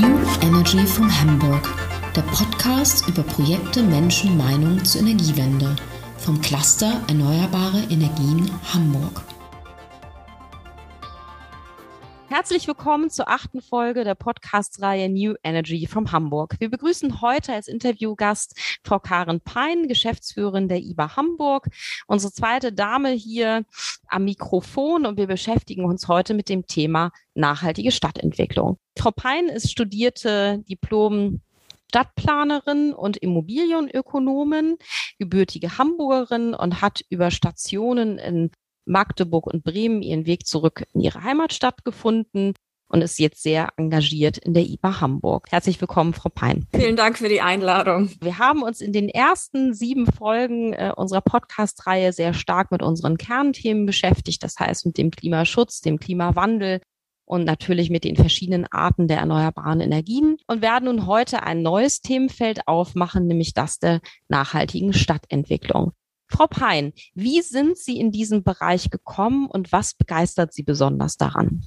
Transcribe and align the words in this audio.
New 0.00 0.18
Energy 0.40 0.86
from 0.86 1.10
Hamburg, 1.10 1.68
der 2.16 2.22
Podcast 2.22 3.06
über 3.08 3.22
Projekte, 3.22 3.82
Menschen, 3.82 4.38
Meinung 4.38 4.82
zur 4.84 5.02
Energiewende 5.02 5.76
vom 6.16 6.40
Cluster 6.40 7.00
Erneuerbare 7.08 7.82
Energien 7.90 8.50
Hamburg. 8.72 9.31
Herzlich 12.42 12.66
willkommen 12.66 13.08
zur 13.08 13.28
achten 13.28 13.60
Folge 13.62 14.02
der 14.02 14.16
Podcast-Reihe 14.16 15.08
New 15.08 15.34
Energy 15.44 15.86
from 15.86 16.10
Hamburg. 16.10 16.56
Wir 16.58 16.70
begrüßen 16.70 17.20
heute 17.20 17.52
als 17.52 17.68
Interviewgast 17.68 18.58
Frau 18.82 18.98
Karen 18.98 19.40
Pein, 19.40 19.86
Geschäftsführerin 19.86 20.66
der 20.66 20.80
IBA 20.80 21.14
Hamburg, 21.14 21.68
unsere 22.08 22.32
zweite 22.32 22.72
Dame 22.72 23.10
hier 23.10 23.64
am 24.08 24.24
Mikrofon 24.24 25.06
und 25.06 25.18
wir 25.18 25.28
beschäftigen 25.28 25.84
uns 25.84 26.08
heute 26.08 26.34
mit 26.34 26.48
dem 26.48 26.66
Thema 26.66 27.12
nachhaltige 27.34 27.92
Stadtentwicklung. 27.92 28.76
Frau 28.98 29.12
Pein 29.12 29.46
ist 29.46 29.70
studierte 29.70 30.64
Diplom 30.68 31.42
Stadtplanerin 31.92 32.92
und 32.92 33.18
Immobilienökonomin, 33.18 34.78
gebürtige 35.20 35.78
Hamburgerin 35.78 36.54
und 36.54 36.82
hat 36.82 37.02
über 37.08 37.30
Stationen 37.30 38.18
in 38.18 38.50
Magdeburg 38.84 39.46
und 39.46 39.64
Bremen 39.64 40.02
ihren 40.02 40.26
Weg 40.26 40.46
zurück 40.46 40.84
in 40.92 41.00
ihre 41.00 41.22
Heimatstadt 41.22 41.84
gefunden 41.84 42.54
und 42.92 43.00
ist 43.00 43.18
jetzt 43.18 43.42
sehr 43.42 43.70
engagiert 43.76 44.38
in 44.38 44.52
der 44.52 44.64
IBA 44.64 45.00
Hamburg. 45.00 45.46
Herzlich 45.50 45.80
willkommen, 45.80 46.12
Frau 46.12 46.28
Pein. 46.28 46.66
Vielen 46.74 46.96
Dank 46.96 47.18
für 47.18 47.28
die 47.28 47.40
Einladung. 47.40 48.10
Wir 48.20 48.38
haben 48.38 48.62
uns 48.62 48.80
in 48.80 48.92
den 48.92 49.08
ersten 49.08 49.72
sieben 49.72 50.06
Folgen 50.06 50.74
äh, 50.74 50.92
unserer 50.94 51.22
Podcast-Reihe 51.22 52.12
sehr 52.12 52.34
stark 52.34 52.70
mit 52.70 52.82
unseren 52.82 53.16
Kernthemen 53.16 53.86
beschäftigt, 53.86 54.42
das 54.44 54.58
heißt 54.60 54.84
mit 54.86 54.98
dem 54.98 55.10
Klimaschutz, 55.10 55.80
dem 55.80 55.98
Klimawandel 55.98 56.80
und 57.24 57.44
natürlich 57.44 57.88
mit 57.88 58.04
den 58.04 58.16
verschiedenen 58.16 58.66
Arten 58.70 59.08
der 59.08 59.18
erneuerbaren 59.18 59.80
Energien 59.80 60.36
und 60.46 60.60
werden 60.60 60.84
nun 60.84 61.06
heute 61.06 61.42
ein 61.44 61.62
neues 61.62 62.02
Themenfeld 62.02 62.68
aufmachen, 62.68 63.26
nämlich 63.26 63.54
das 63.54 63.78
der 63.78 64.00
nachhaltigen 64.28 64.92
Stadtentwicklung. 64.92 65.92
Frau 66.32 66.46
Pein, 66.46 66.94
wie 67.14 67.42
sind 67.42 67.76
Sie 67.76 68.00
in 68.00 68.10
diesen 68.10 68.42
Bereich 68.42 68.88
gekommen 68.88 69.48
und 69.48 69.70
was 69.70 69.92
begeistert 69.92 70.54
Sie 70.54 70.62
besonders 70.62 71.18
daran? 71.18 71.62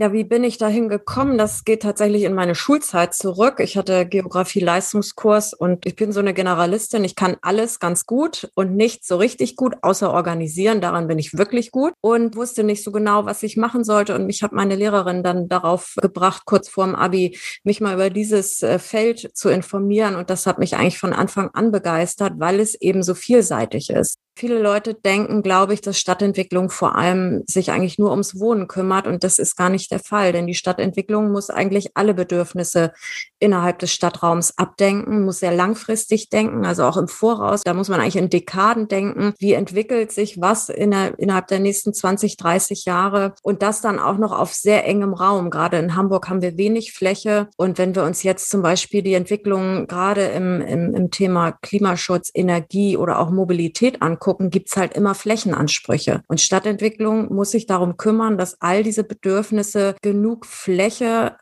Ja, 0.00 0.12
wie 0.12 0.22
bin 0.22 0.44
ich 0.44 0.58
dahin 0.58 0.88
gekommen? 0.88 1.38
Das 1.38 1.64
geht 1.64 1.82
tatsächlich 1.82 2.22
in 2.22 2.32
meine 2.32 2.54
Schulzeit 2.54 3.14
zurück. 3.14 3.58
Ich 3.58 3.76
hatte 3.76 4.06
Geografie-Leistungskurs 4.06 5.54
und 5.54 5.86
ich 5.86 5.96
bin 5.96 6.12
so 6.12 6.20
eine 6.20 6.34
Generalistin. 6.34 7.02
Ich 7.02 7.16
kann 7.16 7.36
alles 7.42 7.80
ganz 7.80 8.06
gut 8.06 8.48
und 8.54 8.76
nicht 8.76 9.04
so 9.04 9.16
richtig 9.16 9.56
gut, 9.56 9.74
außer 9.82 10.12
organisieren. 10.12 10.80
Daran 10.80 11.08
bin 11.08 11.18
ich 11.18 11.36
wirklich 11.36 11.72
gut 11.72 11.94
und 12.00 12.36
wusste 12.36 12.62
nicht 12.62 12.84
so 12.84 12.92
genau, 12.92 13.24
was 13.24 13.42
ich 13.42 13.56
machen 13.56 13.82
sollte. 13.82 14.14
Und 14.14 14.26
mich 14.26 14.44
hat 14.44 14.52
meine 14.52 14.76
Lehrerin 14.76 15.24
dann 15.24 15.48
darauf 15.48 15.96
gebracht, 16.00 16.42
kurz 16.44 16.68
vorm 16.68 16.94
Abi, 16.94 17.36
mich 17.64 17.80
mal 17.80 17.94
über 17.94 18.08
dieses 18.08 18.62
äh, 18.62 18.78
Feld 18.78 19.36
zu 19.36 19.48
informieren. 19.48 20.14
Und 20.14 20.30
das 20.30 20.46
hat 20.46 20.60
mich 20.60 20.76
eigentlich 20.76 21.00
von 21.00 21.12
Anfang 21.12 21.50
an 21.54 21.72
begeistert, 21.72 22.34
weil 22.36 22.60
es 22.60 22.76
eben 22.80 23.02
so 23.02 23.16
vielseitig 23.16 23.90
ist. 23.90 24.20
Viele 24.38 24.62
Leute 24.62 24.94
denken, 24.94 25.42
glaube 25.42 25.74
ich, 25.74 25.80
dass 25.80 25.98
Stadtentwicklung 25.98 26.70
vor 26.70 26.94
allem 26.94 27.42
sich 27.48 27.72
eigentlich 27.72 27.98
nur 27.98 28.12
ums 28.12 28.38
Wohnen 28.38 28.68
kümmert 28.68 29.08
und 29.08 29.24
das 29.24 29.40
ist 29.40 29.56
gar 29.56 29.68
nicht 29.68 29.90
der 29.90 29.98
Fall, 29.98 30.30
denn 30.30 30.46
die 30.46 30.54
Stadtentwicklung 30.54 31.32
muss 31.32 31.50
eigentlich 31.50 31.96
alle 31.96 32.14
Bedürfnisse 32.14 32.92
innerhalb 33.40 33.80
des 33.80 33.92
Stadtraums 33.92 34.56
abdenken, 34.56 35.24
muss 35.24 35.40
sehr 35.40 35.50
langfristig 35.50 36.28
denken, 36.28 36.64
also 36.64 36.84
auch 36.84 36.96
im 36.96 37.08
Voraus. 37.08 37.62
Da 37.64 37.74
muss 37.74 37.88
man 37.88 38.00
eigentlich 38.00 38.14
in 38.14 38.30
Dekaden 38.30 38.86
denken. 38.86 39.34
Wie 39.40 39.54
entwickelt 39.54 40.12
sich 40.12 40.40
was 40.40 40.68
in 40.68 40.92
der, 40.92 41.18
innerhalb 41.18 41.48
der 41.48 41.58
nächsten 41.58 41.92
20, 41.92 42.36
30 42.36 42.84
Jahre 42.84 43.34
und 43.42 43.60
das 43.62 43.80
dann 43.80 43.98
auch 43.98 44.18
noch 44.18 44.30
auf 44.30 44.54
sehr 44.54 44.86
engem 44.86 45.14
Raum. 45.14 45.50
Gerade 45.50 45.78
in 45.78 45.96
Hamburg 45.96 46.28
haben 46.28 46.42
wir 46.42 46.56
wenig 46.56 46.92
Fläche 46.92 47.48
und 47.56 47.76
wenn 47.76 47.96
wir 47.96 48.04
uns 48.04 48.22
jetzt 48.22 48.50
zum 48.50 48.62
Beispiel 48.62 49.02
die 49.02 49.14
Entwicklung 49.14 49.88
gerade 49.88 50.26
im, 50.26 50.60
im, 50.60 50.94
im 50.94 51.10
Thema 51.10 51.50
Klimaschutz, 51.50 52.30
Energie 52.32 52.96
oder 52.96 53.18
auch 53.18 53.30
Mobilität 53.30 54.00
angucken, 54.00 54.27
angucken, 54.28 54.50
gibt's 54.50 54.76
halt 54.76 54.94
immer 54.94 55.14
Flächenansprüche. 55.14 56.22
Und 56.28 56.40
Stadtentwicklung 56.40 57.32
muss 57.32 57.50
sich 57.50 57.66
darum 57.66 57.96
kümmern, 57.96 58.36
dass 58.36 58.60
all 58.60 58.82
diese 58.82 59.04
Bedürfnisse 59.04 59.94
genug 60.02 60.44
Fläche 60.44 61.36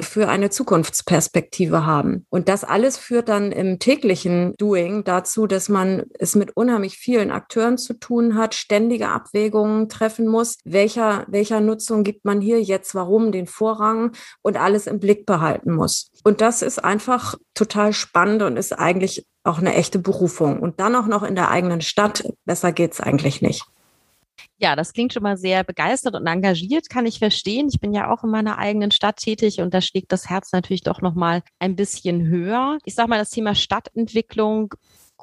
für 0.00 0.28
eine 0.28 0.50
Zukunftsperspektive 0.50 1.84
haben. 1.84 2.26
Und 2.30 2.48
das 2.48 2.62
alles 2.64 2.96
führt 2.96 3.28
dann 3.28 3.50
im 3.50 3.78
täglichen 3.78 4.54
Doing 4.58 5.04
dazu, 5.04 5.46
dass 5.46 5.68
man 5.68 6.04
es 6.18 6.36
mit 6.36 6.56
unheimlich 6.56 6.96
vielen 6.96 7.30
Akteuren 7.30 7.78
zu 7.78 7.94
tun 7.94 8.36
hat, 8.36 8.54
ständige 8.54 9.08
Abwägungen 9.08 9.88
treffen 9.88 10.28
muss. 10.28 10.58
Welcher, 10.64 11.24
welcher 11.28 11.60
Nutzung 11.60 12.04
gibt 12.04 12.24
man 12.24 12.40
hier 12.40 12.62
jetzt 12.62 12.94
warum 12.94 13.32
den 13.32 13.46
Vorrang 13.46 14.12
und 14.42 14.56
alles 14.56 14.86
im 14.86 15.00
Blick 15.00 15.26
behalten 15.26 15.74
muss. 15.74 16.10
Und 16.24 16.40
das 16.40 16.62
ist 16.62 16.84
einfach 16.84 17.34
total 17.54 17.92
spannend 17.92 18.42
und 18.42 18.56
ist 18.56 18.72
eigentlich 18.72 19.26
auch 19.48 19.58
eine 19.58 19.74
echte 19.74 19.98
Berufung. 19.98 20.60
Und 20.60 20.80
dann 20.80 20.94
auch 20.94 21.06
noch 21.06 21.22
in 21.22 21.34
der 21.34 21.50
eigenen 21.50 21.80
Stadt. 21.80 22.24
Besser 22.44 22.72
geht's 22.72 23.00
eigentlich 23.00 23.42
nicht. 23.42 23.64
Ja, 24.60 24.74
das 24.74 24.92
klingt 24.92 25.12
schon 25.12 25.22
mal 25.22 25.36
sehr 25.36 25.62
begeistert 25.62 26.16
und 26.16 26.26
engagiert, 26.26 26.90
kann 26.90 27.06
ich 27.06 27.20
verstehen. 27.20 27.68
Ich 27.72 27.80
bin 27.80 27.92
ja 27.92 28.10
auch 28.10 28.24
in 28.24 28.30
meiner 28.30 28.58
eigenen 28.58 28.90
Stadt 28.90 29.16
tätig 29.16 29.60
und 29.60 29.72
da 29.72 29.80
schlägt 29.80 30.10
das 30.10 30.28
Herz 30.28 30.52
natürlich 30.52 30.82
doch 30.82 31.00
noch 31.00 31.14
mal 31.14 31.42
ein 31.60 31.76
bisschen 31.76 32.26
höher. 32.26 32.78
Ich 32.84 32.94
sage 32.94 33.08
mal, 33.08 33.18
das 33.18 33.30
Thema 33.30 33.54
Stadtentwicklung 33.54 34.74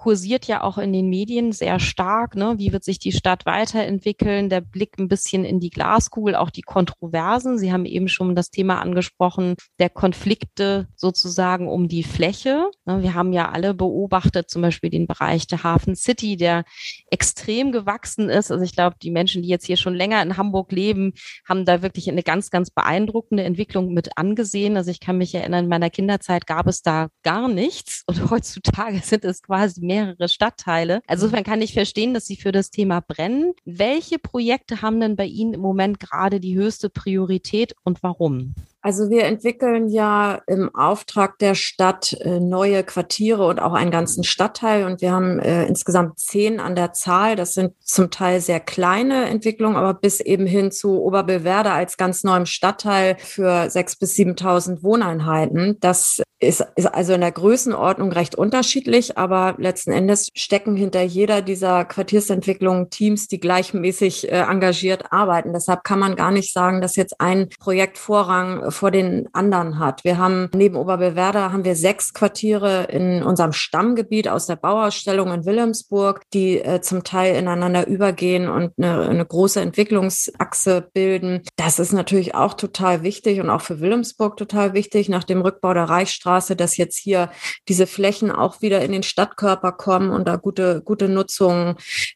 kursiert 0.06 0.46
ja 0.46 0.62
auch 0.62 0.78
in 0.78 0.94
den 0.94 1.10
Medien 1.10 1.52
sehr 1.52 1.80
stark. 1.80 2.36
Ne? 2.36 2.60
Wie 2.60 2.72
wird 2.72 2.84
sich 2.84 3.00
die 3.00 3.12
Stadt 3.12 3.48
weiterentwickeln? 3.48 4.50
Der 4.50 4.62
Blick 4.62 5.00
ein 5.00 5.08
bisschen 5.08 5.44
in 5.44 5.60
die 5.60 5.72
Glaskugel, 5.72 6.36
auch 6.36 6.52
die 6.52 6.62
Kontroversen. 6.62 7.58
Sie 7.58 7.74
haben 7.74 7.86
eben 7.86 8.08
schon 8.08 8.36
das 8.36 8.52
Thema 8.52 8.80
angesprochen, 8.84 9.56
der 9.80 9.90
Konflikte 9.90 10.88
sozusagen 10.96 11.68
um 11.68 11.88
die 11.88 12.04
Fläche. 12.04 12.70
Ne? 12.86 13.02
Wir 13.02 13.16
haben 13.16 13.34
ja 13.34 13.50
alle 13.50 13.74
beobachtet, 13.74 14.48
zum 14.48 14.62
Beispiel 14.62 14.92
den 14.92 15.08
Bereich 15.08 15.48
der 15.48 15.64
Hafen 15.64 15.96
City, 15.96 16.38
der 16.38 16.66
extrem 17.10 17.72
gewachsen 17.72 18.30
ist. 18.30 18.52
Also 18.52 18.64
ich 18.64 18.76
glaube, 18.76 18.98
die 19.02 19.10
Menschen, 19.10 19.42
die 19.42 19.50
jetzt 19.50 19.66
hier 19.66 19.78
schon 19.78 19.96
länger 19.96 20.22
in 20.22 20.38
Hamburg 20.38 20.72
leben, 20.72 21.14
haben 21.50 21.66
da 21.66 21.82
wirklich 21.82 22.08
eine 22.12 22.22
ganz, 22.22 22.52
ganz 22.52 22.70
beeindruckende 22.70 23.44
Entwicklung 23.44 23.92
mit 23.92 24.20
angesehen. 24.20 24.78
Also 24.78 24.92
ich 24.92 25.00
kann 25.00 25.18
mich 25.18 25.34
erinnern, 25.34 25.64
in 25.64 25.70
meiner 25.72 25.90
Kinderzeit 25.90 26.46
gab 26.46 26.68
es 26.68 26.84
da 26.84 27.08
gar 27.24 27.48
nichts 27.48 28.04
und 28.06 28.18
heutzutage 28.30 29.00
sind 29.00 29.26
es 29.26 29.42
quasi 29.42 29.82
mehr 29.82 29.95
mehrere 29.96 30.28
Stadtteile. 30.28 31.02
Also 31.08 31.26
insofern 31.26 31.44
kann 31.44 31.62
ich 31.62 31.74
verstehen, 31.74 32.14
dass 32.14 32.26
Sie 32.26 32.36
für 32.36 32.52
das 32.52 32.70
Thema 32.70 33.02
brennen. 33.02 33.54
Welche 33.64 34.20
Projekte 34.20 34.82
haben 34.82 35.00
denn 35.00 35.16
bei 35.16 35.26
Ihnen 35.26 35.54
im 35.54 35.62
Moment 35.62 36.00
gerade 36.00 36.40
die 36.40 36.56
höchste 36.56 36.90
Priorität 36.90 37.74
und 37.84 38.04
warum? 38.04 38.54
Also 38.82 39.10
wir 39.10 39.24
entwickeln 39.24 39.90
ja 39.90 40.42
im 40.46 40.76
Auftrag 40.76 41.40
der 41.40 41.56
Stadt 41.56 42.14
äh, 42.22 42.40
neue 42.40 42.84
Quartiere 42.84 43.48
und 43.48 43.60
auch 43.60 43.74
einen 43.74 43.90
ganzen 43.90 44.24
Stadtteil. 44.24 44.86
Und 44.86 45.02
wir 45.02 45.12
haben 45.12 45.40
äh, 45.40 45.66
insgesamt 45.66 46.20
zehn 46.20 46.60
an 46.60 46.76
der 46.76 46.94
Zahl. 46.94 47.36
Das 47.36 47.56
sind 47.56 47.74
zum 47.84 48.12
Teil 48.12 48.42
sehr 48.42 48.60
kleine 48.60 49.26
Entwicklungen, 49.26 49.76
aber 49.76 49.96
bis 49.96 50.20
eben 50.20 50.46
hin 50.46 50.72
zu 50.72 51.02
Oberbillwerder 51.02 51.74
als 51.74 51.98
ganz 51.98 52.24
neuem 52.24 52.46
Stadtteil 52.46 53.18
für 53.18 53.72
sechs 53.72 53.96
bis 53.96 54.14
7.000 54.14 54.84
Wohneinheiten. 54.84 55.80
Das 55.80 56.22
ist, 56.46 56.66
ist 56.76 56.88
also 56.88 57.14
in 57.14 57.22
der 57.22 57.32
Größenordnung 57.32 58.12
recht 58.12 58.36
unterschiedlich, 58.36 59.18
aber 59.18 59.56
letzten 59.58 59.92
Endes 59.92 60.30
stecken 60.34 60.76
hinter 60.76 61.02
jeder 61.02 61.42
dieser 61.42 61.86
Quartiersentwicklungen 61.86 62.90
Teams, 62.90 63.28
die 63.28 63.40
gleichmäßig 63.40 64.32
äh, 64.32 64.42
engagiert 64.42 65.12
arbeiten. 65.12 65.54
Deshalb 65.54 65.84
kann 65.84 66.00
man 66.00 66.16
gar 66.16 66.32
nicht 66.32 66.54
sagen, 66.54 66.82
dass 66.82 66.96
jetzt 66.96 67.20
ein 67.20 67.50
Projekt 67.60 67.98
Vorrang 67.98 68.72
vor 68.72 68.92
den 68.92 69.28
anderen 69.34 69.80
hat. 69.80 70.04
Wir 70.04 70.18
haben 70.18 70.50
neben 70.54 70.76
Oberbewerder 70.76 71.52
haben 71.52 71.66
wir 71.66 71.76
sechs 71.76 72.14
Quartiere 72.14 72.84
in 72.86 73.24
unserem 73.24 73.54
Stammgebiet 73.54 74.28
aus 74.28 74.46
der 74.46 74.56
Bauausstellung 74.56 75.34
in 75.34 75.46
Wilhelmsburg, 75.46 76.22
die 76.34 76.60
äh, 76.60 76.82
zum 76.82 77.04
Teil 77.04 77.36
ineinander 77.36 77.88
übergehen 77.88 78.48
und 78.48 78.74
eine, 78.78 79.02
eine 79.08 79.26
große 79.26 79.60
Entwicklungsachse 79.62 80.88
bilden. 80.94 81.42
Das 81.56 81.80
ist 81.80 81.94
natürlich 81.94 82.36
auch 82.36 82.54
total 82.54 83.04
wichtig 83.04 83.40
und 83.40 83.50
auch 83.50 83.62
für 83.62 83.80
Wilhelmsburg 83.80 84.38
total 84.38 84.74
wichtig 84.74 85.10
nach 85.10 85.24
dem 85.24 85.42
Rückbau 85.42 85.74
der 85.74 85.86
Reichsstraße, 85.86 86.35
dass 86.56 86.78
jetzt 86.78 86.98
hier 86.98 87.32
diese 87.68 87.88
Flächen 87.88 88.32
auch 88.32 88.62
wieder 88.62 88.82
in 88.82 88.92
den 88.92 89.04
Stadtkörper 89.04 89.72
kommen 89.72 90.10
und 90.10 90.28
da 90.28 90.36
gute, 90.36 90.82
gute 90.84 91.10
Nutzungen 91.10 91.76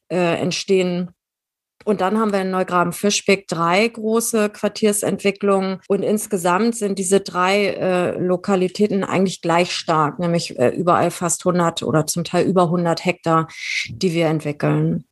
äh, 0.09 0.35
entstehen 0.35 1.13
und 1.85 2.01
dann 2.01 2.19
haben 2.19 2.33
wir 2.33 2.41
in 2.41 2.51
Neugraben-Fischbeck 2.51 3.47
drei 3.47 3.87
große 3.87 4.49
Quartiersentwicklungen. 4.49 5.79
Und 5.87 6.03
insgesamt 6.03 6.75
sind 6.75 6.99
diese 6.99 7.21
drei 7.21 7.67
äh, 7.67 8.19
Lokalitäten 8.19 9.03
eigentlich 9.03 9.41
gleich 9.41 9.71
stark, 9.71 10.19
nämlich 10.19 10.59
äh, 10.59 10.69
überall 10.69 11.09
fast 11.09 11.45
100 11.45 11.83
oder 11.83 12.05
zum 12.05 12.23
Teil 12.23 12.45
über 12.45 12.63
100 12.63 13.05
Hektar, 13.05 13.47
die 13.89 14.13
wir 14.13 14.27
entwickeln. 14.27 15.05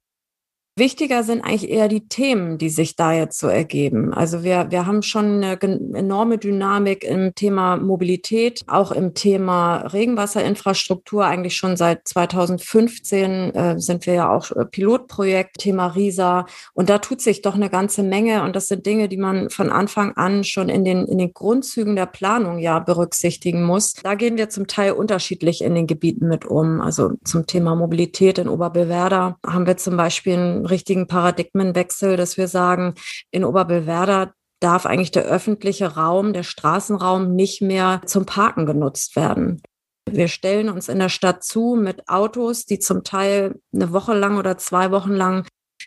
Wichtiger 0.77 1.23
sind 1.23 1.41
eigentlich 1.41 1.69
eher 1.69 1.87
die 1.87 2.07
Themen, 2.07 2.59
die 2.59 2.69
sich 2.69 2.95
da 2.95 3.11
jetzt 3.11 3.39
so 3.39 3.47
ergeben. 3.47 4.13
Also 4.13 4.43
wir, 4.43 4.67
wir 4.69 4.85
haben 4.85 5.01
schon 5.01 5.43
eine 5.43 5.59
enorme 5.59 6.37
Dynamik 6.37 7.03
im 7.03 7.33
Thema 7.33 7.77
Mobilität, 7.77 8.63
auch 8.67 8.91
im 8.91 9.15
Thema 9.15 9.77
Regenwasserinfrastruktur. 9.87 11.25
Eigentlich 11.25 11.57
schon 11.57 11.77
seit 11.77 12.07
2015 12.07 13.55
äh, 13.55 13.79
sind 13.79 14.05
wir 14.05 14.13
ja 14.13 14.29
auch 14.29 14.51
Pilotprojekt, 14.69 15.57
Thema 15.57 15.87
RISA. 15.87 16.45
Und 16.73 16.89
da 16.89 16.99
tut 16.99 17.21
sich 17.21 17.41
doch 17.41 17.55
eine 17.55 17.71
ganze 17.71 18.03
Menge. 18.03 18.43
Und 18.43 18.55
das 18.55 18.67
sind 18.67 18.85
Dinge, 18.85 19.09
die 19.09 19.17
man 19.17 19.49
von 19.49 19.71
Anfang 19.71 20.15
an 20.15 20.43
schon 20.43 20.69
in 20.69 20.85
den, 20.85 21.05
in 21.07 21.17
den 21.17 21.33
Grundzügen 21.33 21.95
der 21.95 22.05
Planung 22.05 22.59
ja 22.59 22.77
berücksichtigen 22.77 23.63
muss. 23.63 23.93
Da 23.93 24.13
gehen 24.13 24.37
wir 24.37 24.49
zum 24.49 24.67
Teil 24.67 24.91
unterschiedlich 24.91 25.63
in 25.63 25.73
den 25.73 25.87
Gebieten 25.87 26.27
mit 26.27 26.45
um. 26.45 26.81
Also 26.81 27.13
zum 27.23 27.47
Thema 27.47 27.75
Mobilität 27.75 28.37
in 28.37 28.47
Oberbillwerder 28.47 29.39
haben 29.43 29.65
wir 29.65 29.77
zum 29.77 29.97
Beispiel 29.97 30.66
richtigen 30.69 31.07
Paradigmenwechsel, 31.07 32.17
dass 32.17 32.37
wir 32.37 32.47
sagen, 32.47 32.93
in 33.31 33.43
Oberbillwerder 33.43 34.33
darf 34.59 34.85
eigentlich 34.85 35.11
der 35.11 35.25
öffentliche 35.25 35.95
Raum, 35.95 36.33
der 36.33 36.43
Straßenraum 36.43 37.35
nicht 37.35 37.61
mehr 37.61 38.01
zum 38.05 38.25
Parken 38.25 38.65
genutzt 38.65 39.15
werden. 39.15 39.61
Wir 40.09 40.27
stellen 40.27 40.69
uns 40.69 40.87
in 40.87 40.99
der 40.99 41.09
Stadt 41.09 41.43
zu 41.43 41.77
mit 41.79 42.07
Autos, 42.07 42.65
die 42.65 42.79
zum 42.79 43.03
Teil 43.03 43.59
eine 43.73 43.91
Woche 43.91 44.13
lang 44.13 44.37
oder 44.37 44.57
zwei 44.57 44.91
Wochen 44.91 45.11
lang 45.11 45.45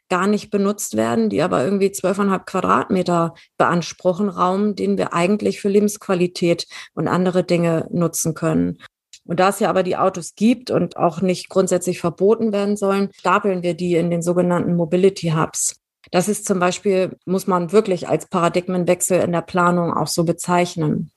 gar 0.08 0.26
nicht 0.26 0.50
benutzt 0.50 0.96
werden, 0.96 1.30
die 1.30 1.40
aber 1.40 1.64
irgendwie 1.64 1.92
zwölfeinhalb 1.92 2.46
Quadratmeter 2.46 3.34
beanspruchen, 3.56 4.28
Raum, 4.28 4.74
den 4.74 4.98
wir 4.98 5.14
eigentlich 5.14 5.60
für 5.60 5.68
Lebensqualität 5.68 6.66
und 6.94 7.08
andere 7.08 7.44
Dinge 7.44 7.88
nutzen 7.90 8.34
können. 8.34 8.78
Und 9.24 9.40
da 9.40 9.50
es 9.50 9.60
ja 9.60 9.68
aber 9.68 9.82
die 9.82 9.96
Autos 9.96 10.34
gibt 10.34 10.70
und 10.70 10.96
auch 10.96 11.20
nicht 11.20 11.48
grundsätzlich 11.48 12.00
verboten 12.00 12.52
werden 12.52 12.76
sollen, 12.76 13.10
stapeln 13.12 13.62
wir 13.62 13.74
die 13.74 13.94
in 13.94 14.10
den 14.10 14.22
sogenannten 14.22 14.74
Mobility 14.74 15.30
Hubs. 15.30 15.76
Das 16.10 16.28
ist 16.28 16.46
zum 16.46 16.58
Beispiel, 16.58 17.16
muss 17.26 17.46
man 17.46 17.72
wirklich 17.72 18.08
als 18.08 18.26
Paradigmenwechsel 18.26 19.20
in 19.20 19.32
der 19.32 19.42
Planung 19.42 19.92
auch 19.92 20.08
so 20.08 20.24
bezeichnen. 20.24 21.10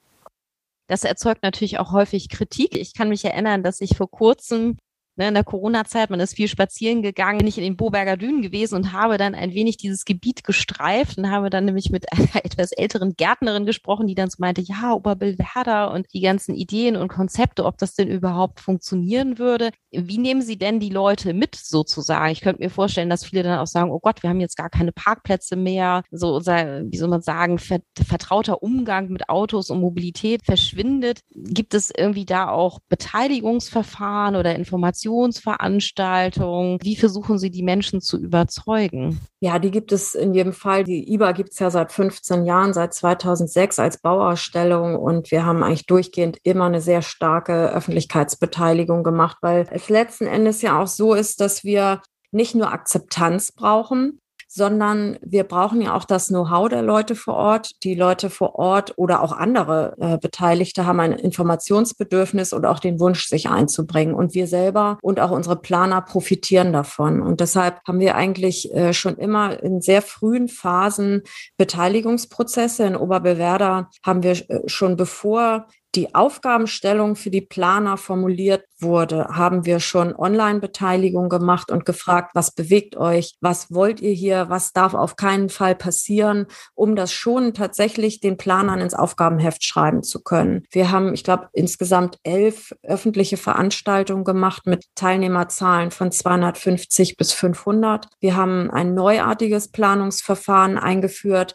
Das 0.86 1.04
erzeugt 1.04 1.42
natürlich 1.42 1.78
auch 1.78 1.92
häufig 1.92 2.28
Kritik. 2.28 2.76
Ich 2.76 2.94
kann 2.94 3.08
mich 3.08 3.24
erinnern, 3.24 3.62
dass 3.62 3.80
ich 3.80 3.96
vor 3.96 4.10
kurzem 4.10 4.76
Ne, 5.16 5.28
in 5.28 5.34
der 5.34 5.44
Corona-Zeit, 5.44 6.10
man 6.10 6.18
ist 6.18 6.34
viel 6.34 6.48
spazieren 6.48 7.00
gegangen, 7.00 7.38
bin 7.38 7.46
ich 7.46 7.56
in 7.56 7.62
den 7.62 7.76
Boberger 7.76 8.16
Dünen 8.16 8.42
gewesen 8.42 8.74
und 8.74 8.92
habe 8.92 9.16
dann 9.16 9.36
ein 9.36 9.54
wenig 9.54 9.76
dieses 9.76 10.04
Gebiet 10.04 10.42
gestreift 10.42 11.18
und 11.18 11.30
habe 11.30 11.50
dann 11.50 11.66
nämlich 11.66 11.90
mit 11.90 12.12
einer 12.12 12.44
etwas 12.44 12.72
älteren 12.72 13.14
Gärtnerin 13.16 13.64
gesprochen, 13.64 14.08
die 14.08 14.16
dann 14.16 14.28
so 14.28 14.38
meinte, 14.40 14.60
ja, 14.60 14.92
Oberbillwerder 14.92 15.92
und 15.92 16.12
die 16.12 16.20
ganzen 16.20 16.56
Ideen 16.56 16.96
und 16.96 17.06
Konzepte, 17.06 17.64
ob 17.64 17.78
das 17.78 17.94
denn 17.94 18.08
überhaupt 18.08 18.58
funktionieren 18.58 19.38
würde. 19.38 19.70
Wie 19.92 20.18
nehmen 20.18 20.42
Sie 20.42 20.58
denn 20.58 20.80
die 20.80 20.90
Leute 20.90 21.32
mit 21.32 21.54
sozusagen? 21.54 22.32
Ich 22.32 22.40
könnte 22.40 22.60
mir 22.60 22.70
vorstellen, 22.70 23.08
dass 23.08 23.24
viele 23.24 23.44
dann 23.44 23.60
auch 23.60 23.68
sagen, 23.68 23.92
oh 23.92 24.00
Gott, 24.00 24.24
wir 24.24 24.30
haben 24.30 24.40
jetzt 24.40 24.56
gar 24.56 24.68
keine 24.68 24.90
Parkplätze 24.90 25.54
mehr. 25.54 26.02
So 26.10 26.34
unser, 26.34 26.82
wie 26.90 26.96
soll 26.96 27.08
man 27.08 27.22
sagen, 27.22 27.58
vertrauter 27.58 28.64
Umgang 28.64 29.10
mit 29.10 29.28
Autos 29.28 29.70
und 29.70 29.80
Mobilität 29.80 30.44
verschwindet. 30.44 31.20
Gibt 31.30 31.72
es 31.74 31.92
irgendwie 31.96 32.24
da 32.24 32.48
auch 32.48 32.80
Beteiligungsverfahren 32.88 34.34
oder 34.34 34.56
Informationen? 34.56 35.03
Informationsveranstaltungen? 35.04 36.78
Wie 36.82 36.96
versuchen 36.96 37.38
Sie 37.38 37.50
die 37.50 37.62
Menschen 37.62 38.00
zu 38.00 38.18
überzeugen? 38.18 39.20
Ja, 39.40 39.58
die 39.58 39.70
gibt 39.70 39.92
es 39.92 40.14
in 40.14 40.34
jedem 40.34 40.52
Fall. 40.52 40.84
Die 40.84 41.12
IBA 41.12 41.32
gibt 41.32 41.52
es 41.52 41.58
ja 41.58 41.70
seit 41.70 41.92
15 41.92 42.44
Jahren, 42.44 42.72
seit 42.72 42.94
2006 42.94 43.78
als 43.78 43.98
Bauausstellung 43.98 44.96
und 44.96 45.30
wir 45.30 45.44
haben 45.44 45.62
eigentlich 45.62 45.86
durchgehend 45.86 46.38
immer 46.42 46.64
eine 46.66 46.80
sehr 46.80 47.02
starke 47.02 47.70
Öffentlichkeitsbeteiligung 47.72 49.02
gemacht, 49.02 49.38
weil 49.40 49.66
es 49.70 49.88
letzten 49.88 50.26
Endes 50.26 50.62
ja 50.62 50.80
auch 50.80 50.88
so 50.88 51.14
ist, 51.14 51.40
dass 51.40 51.64
wir 51.64 52.00
nicht 52.32 52.54
nur 52.54 52.72
Akzeptanz 52.72 53.52
brauchen, 53.52 54.20
sondern 54.54 55.18
wir 55.20 55.42
brauchen 55.42 55.82
ja 55.82 55.96
auch 55.96 56.04
das 56.04 56.28
Know-how 56.28 56.68
der 56.68 56.82
Leute 56.82 57.16
vor 57.16 57.34
Ort. 57.34 57.72
Die 57.82 57.96
Leute 57.96 58.30
vor 58.30 58.54
Ort 58.54 58.92
oder 58.96 59.20
auch 59.20 59.32
andere 59.32 59.96
äh, 59.98 60.16
Beteiligte 60.16 60.86
haben 60.86 61.00
ein 61.00 61.12
Informationsbedürfnis 61.12 62.52
und 62.52 62.64
auch 62.64 62.78
den 62.78 63.00
Wunsch, 63.00 63.26
sich 63.26 63.48
einzubringen. 63.48 64.14
Und 64.14 64.34
wir 64.34 64.46
selber 64.46 64.98
und 65.02 65.18
auch 65.18 65.32
unsere 65.32 65.56
Planer 65.56 66.02
profitieren 66.02 66.72
davon. 66.72 67.20
Und 67.20 67.40
deshalb 67.40 67.80
haben 67.84 67.98
wir 67.98 68.14
eigentlich 68.14 68.72
äh, 68.72 68.92
schon 68.92 69.16
immer 69.16 69.60
in 69.60 69.80
sehr 69.80 70.02
frühen 70.02 70.46
Phasen 70.46 71.22
Beteiligungsprozesse. 71.56 72.84
In 72.84 72.96
Oberbewerder 72.96 73.90
haben 74.04 74.22
wir 74.22 74.32
äh, 74.48 74.68
schon 74.68 74.96
bevor 74.96 75.66
die 75.94 76.14
Aufgabenstellung 76.14 77.16
für 77.16 77.30
die 77.30 77.40
Planer 77.40 77.96
formuliert 77.96 78.64
wurde, 78.78 79.28
haben 79.28 79.64
wir 79.64 79.80
schon 79.80 80.14
Online-Beteiligung 80.14 81.28
gemacht 81.28 81.70
und 81.70 81.84
gefragt, 81.84 82.32
was 82.34 82.52
bewegt 82.52 82.96
euch, 82.96 83.34
was 83.40 83.72
wollt 83.72 84.00
ihr 84.00 84.12
hier, 84.12 84.48
was 84.48 84.72
darf 84.72 84.94
auf 84.94 85.16
keinen 85.16 85.48
Fall 85.48 85.74
passieren, 85.74 86.46
um 86.74 86.96
das 86.96 87.12
schon 87.12 87.54
tatsächlich 87.54 88.20
den 88.20 88.36
Planern 88.36 88.80
ins 88.80 88.94
Aufgabenheft 88.94 89.64
schreiben 89.64 90.02
zu 90.02 90.22
können. 90.22 90.64
Wir 90.70 90.90
haben, 90.90 91.14
ich 91.14 91.24
glaube, 91.24 91.48
insgesamt 91.52 92.18
elf 92.24 92.74
öffentliche 92.82 93.36
Veranstaltungen 93.36 94.24
gemacht 94.24 94.66
mit 94.66 94.84
Teilnehmerzahlen 94.94 95.90
von 95.90 96.10
250 96.10 97.16
bis 97.16 97.32
500. 97.32 98.08
Wir 98.20 98.36
haben 98.36 98.70
ein 98.70 98.94
neuartiges 98.94 99.68
Planungsverfahren 99.68 100.78
eingeführt, 100.78 101.54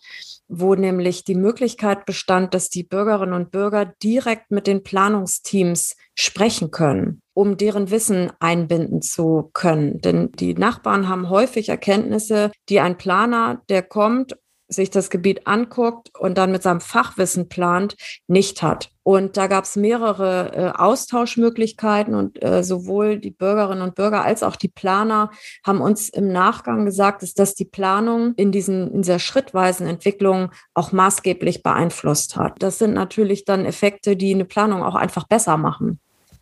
wo 0.49 0.75
nämlich 0.75 1.23
die 1.23 1.35
Möglichkeit 1.35 2.05
bestand, 2.05 2.53
dass 2.53 2.69
die 2.69 2.83
Bürgerinnen 2.83 3.33
und 3.33 3.51
Bürger 3.51 3.93
direkt 4.03 4.51
mit 4.51 4.67
den 4.67 4.83
Planungsteams 4.83 5.95
sprechen 6.15 6.71
können, 6.71 7.21
um 7.33 7.55
deren 7.55 7.91
Wissen 7.91 8.31
einbinden 8.39 9.01
zu 9.01 9.51
können. 9.53 10.01
Denn 10.01 10.31
die 10.33 10.55
Nachbarn 10.55 11.07
haben 11.07 11.29
häufig 11.29 11.69
Erkenntnisse, 11.69 12.51
die 12.67 12.79
ein 12.79 12.97
Planer, 12.97 13.61
der 13.69 13.83
kommt 13.83 14.35
sich 14.69 14.89
das 14.91 15.09
Gebiet 15.09 15.47
anguckt 15.47 16.11
und 16.17 16.37
dann 16.37 16.51
mit 16.51 16.63
seinem 16.63 16.79
Fachwissen 16.79 17.49
plant, 17.49 17.95
nicht 18.27 18.61
hat. 18.61 18.91
Und 19.01 19.37
da 19.37 19.47
gab 19.47 19.63
es 19.63 19.75
mehrere 19.75 20.53
äh, 20.53 20.79
Austauschmöglichkeiten 20.79 22.13
und 22.13 22.43
äh, 22.43 22.63
sowohl 22.63 23.17
die 23.17 23.31
Bürgerinnen 23.31 23.81
und 23.81 23.95
Bürger 23.95 24.23
als 24.23 24.43
auch 24.43 24.55
die 24.55 24.67
Planer 24.67 25.31
haben 25.65 25.81
uns 25.81 26.09
im 26.09 26.31
Nachgang 26.31 26.85
gesagt, 26.85 27.23
dass 27.23 27.33
das 27.33 27.55
die 27.55 27.65
Planung 27.65 28.35
in, 28.35 28.51
diesen, 28.51 28.93
in 28.93 29.01
dieser 29.01 29.17
schrittweisen 29.17 29.87
Entwicklung 29.87 30.51
auch 30.75 30.91
maßgeblich 30.91 31.63
beeinflusst 31.63 32.35
hat. 32.35 32.61
Das 32.61 32.77
sind 32.77 32.93
natürlich 32.93 33.45
dann 33.45 33.65
Effekte, 33.65 34.15
die 34.15 34.33
eine 34.33 34.45
Planung 34.45 34.83
auch 34.83 34.95
einfach 34.95 35.27
besser 35.27 35.57
machen. 35.57 35.99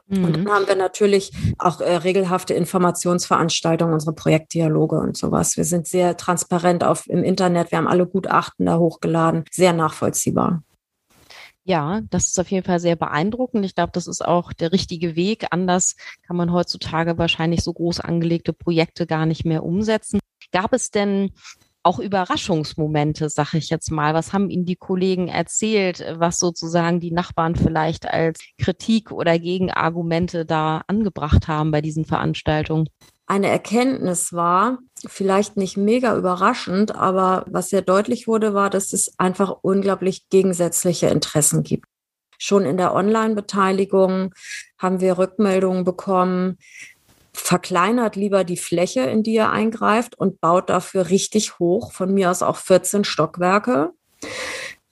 Mhm. 0.08 0.26
Und 0.26 0.38
dann 0.38 0.50
haben 0.50 0.68
wir 0.68 0.76
natürlich 0.76 1.32
auch 1.58 1.82
äh, 1.82 1.98
regelhafte 1.98 2.54
Informationsveranstaltungen, 2.54 3.94
unsere 3.94 4.14
Projektdialoge 4.14 4.98
und 4.98 5.18
sowas. 5.18 5.58
Wir 5.58 5.66
sind 5.66 5.88
sehr 5.88 6.18
transparent 6.18 6.84
auf, 6.84 7.08
im 7.08 7.24
Internet. 7.24 7.72
Wir 7.72 7.78
haben 7.78 7.88
alle 7.88 8.08
Gutachten 8.08 8.66
da 8.66 8.78
hochgeladen. 8.78 9.44
Sehr 9.52 9.74
nachvollziehbar. 9.74 10.64
Ja, 11.64 12.00
das 12.10 12.28
ist 12.28 12.40
auf 12.40 12.50
jeden 12.50 12.66
Fall 12.66 12.80
sehr 12.80 12.96
beeindruckend. 12.96 13.66
Ich 13.66 13.76
glaube, 13.76 13.92
das 13.92 14.08
ist 14.08 14.24
auch 14.24 14.54
der 14.54 14.72
richtige 14.72 15.18
Weg. 15.18 15.48
Anders 15.52 15.98
kann 16.26 16.38
man 16.38 16.54
heutzutage 16.54 17.18
wahrscheinlich 17.18 17.62
so 17.62 17.74
groß 17.74 18.00
angelegte 18.00 18.54
Projekte 18.54 19.06
gar 19.06 19.26
nicht 19.26 19.44
mehr 19.44 19.64
umsetzen. 19.66 20.20
Gab 20.54 20.72
es 20.72 20.92
denn 20.92 21.32
auch 21.88 22.00
Überraschungsmomente, 22.00 23.30
sag 23.30 23.54
ich 23.54 23.70
jetzt 23.70 23.92
mal. 23.92 24.14
Was 24.14 24.34
haben 24.34 24.50
Ihnen 24.50 24.66
die 24.66 24.76
Kollegen 24.76 25.30
erzählt, 25.30 26.04
was 26.18 26.38
sozusagen 26.38 27.00
die 27.00 27.12
Nachbarn 27.12 27.56
vielleicht 27.56 28.06
als 28.06 28.40
Kritik 28.60 29.12
oder 29.12 29.40
Gegenargumente 29.40 30.46
da 30.46 30.84
angebracht 30.88 31.48
haben 31.48 31.72
bei 31.72 31.82
diesen 31.82 32.04
Veranstaltungen? 32.04 32.90
Eine 33.26 33.48
Erkenntnis 33.48 34.34
war, 34.34 34.80
vielleicht 35.06 35.56
nicht 35.56 35.78
mega 35.78 36.16
überraschend, 36.18 36.94
aber 36.94 37.46
was 37.48 37.70
sehr 37.70 37.82
deutlich 37.82 38.28
wurde, 38.28 38.54
war, 38.54 38.70
dass 38.70 38.92
es 38.92 39.18
einfach 39.18 39.56
unglaublich 39.62 40.28
gegensätzliche 40.30 41.08
Interessen 41.08 41.64
gibt. 41.64 41.86
Schon 42.38 42.66
in 42.66 42.78
der 42.78 42.94
Online-Beteiligung 42.94 44.34
haben 44.78 45.00
wir 45.00 45.18
Rückmeldungen 45.18 45.86
bekommen, 45.86 46.58
verkleinert 47.40 48.16
lieber 48.16 48.44
die 48.44 48.58
Fläche, 48.58 49.02
in 49.02 49.24
die 49.24 49.36
er 49.36 49.52
eingreift 49.52 50.18
und 50.18 50.42
baut 50.42 50.70
dafür 50.70 51.10
richtig 51.10 51.60
hoch, 51.60 51.92
von 51.92 52.14
mir 52.14 52.32
aus 52.32 52.42
auch 52.42 52.58
14 52.58 53.04
Stockwerke, 53.04 53.92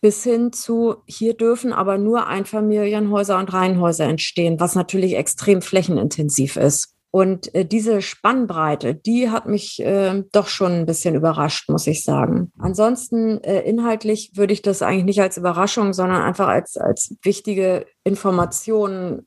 bis 0.02 0.24
hin 0.24 0.54
zu, 0.54 0.98
hier 1.08 1.34
dürfen 1.34 1.74
aber 1.74 1.98
nur 1.98 2.28
Einfamilienhäuser 2.28 3.40
und 3.40 3.52
Reihenhäuser 3.52 4.06
entstehen, 4.06 4.60
was 4.60 4.76
natürlich 4.76 5.16
extrem 5.16 5.62
flächenintensiv 5.62 6.58
ist. 6.58 6.96
Und 7.16 7.56
äh, 7.56 7.66
diese 7.66 8.02
Spannbreite, 8.02 8.94
die 8.94 9.30
hat 9.30 9.46
mich 9.48 9.82
äh, 9.82 10.22
doch 10.34 10.48
schon 10.48 10.74
ein 10.74 10.86
bisschen 10.86 11.16
überrascht, 11.16 11.70
muss 11.70 11.88
ich 11.88 12.04
sagen. 12.04 12.52
Ansonsten 12.60 13.42
äh, 13.42 13.62
inhaltlich 13.62 14.32
würde 14.36 14.52
ich 14.52 14.62
das 14.62 14.82
eigentlich 14.82 15.06
nicht 15.06 15.22
als 15.22 15.38
Überraschung, 15.38 15.94
sondern 15.94 16.22
einfach 16.22 16.50
als, 16.50 16.76
als 16.76 17.16
wichtige 17.24 17.86
Information 18.04 19.24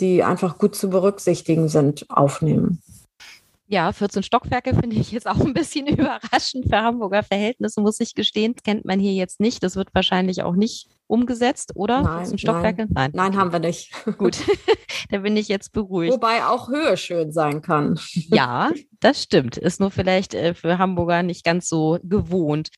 die 0.00 0.22
einfach 0.22 0.58
gut 0.58 0.74
zu 0.74 0.90
berücksichtigen 0.90 1.68
sind, 1.68 2.06
aufnehmen. 2.08 2.80
Ja, 3.70 3.92
14 3.92 4.22
Stockwerke 4.22 4.74
finde 4.74 4.96
ich 4.96 5.12
jetzt 5.12 5.26
auch 5.26 5.40
ein 5.40 5.52
bisschen 5.52 5.86
überraschend 5.86 6.66
für 6.70 6.78
Hamburger 6.78 7.22
Verhältnisse, 7.22 7.82
muss 7.82 8.00
ich 8.00 8.14
gestehen. 8.14 8.54
Das 8.54 8.62
kennt 8.62 8.86
man 8.86 8.98
hier 8.98 9.12
jetzt 9.12 9.40
nicht. 9.40 9.62
Das 9.62 9.76
wird 9.76 9.94
wahrscheinlich 9.94 10.42
auch 10.42 10.54
nicht 10.54 10.88
umgesetzt, 11.06 11.72
oder? 11.74 12.00
Nein, 12.00 12.18
14 12.20 12.38
Stockwerke? 12.38 12.86
Nein. 12.88 13.10
Nein, 13.12 13.36
haben 13.36 13.52
wir 13.52 13.58
nicht. 13.58 13.92
Gut, 14.18 14.38
da 15.10 15.18
bin 15.18 15.36
ich 15.36 15.48
jetzt 15.48 15.72
beruhigt. 15.72 16.14
Wobei 16.14 16.46
auch 16.46 16.68
Höhe 16.68 16.96
schön 16.96 17.30
sein 17.30 17.60
kann. 17.60 18.00
ja, 18.12 18.70
das 19.00 19.22
stimmt. 19.22 19.58
Ist 19.58 19.80
nur 19.80 19.90
vielleicht 19.90 20.32
äh, 20.32 20.54
für 20.54 20.78
Hamburger 20.78 21.22
nicht 21.22 21.44
ganz 21.44 21.68
so 21.68 21.98
gewohnt. 22.02 22.70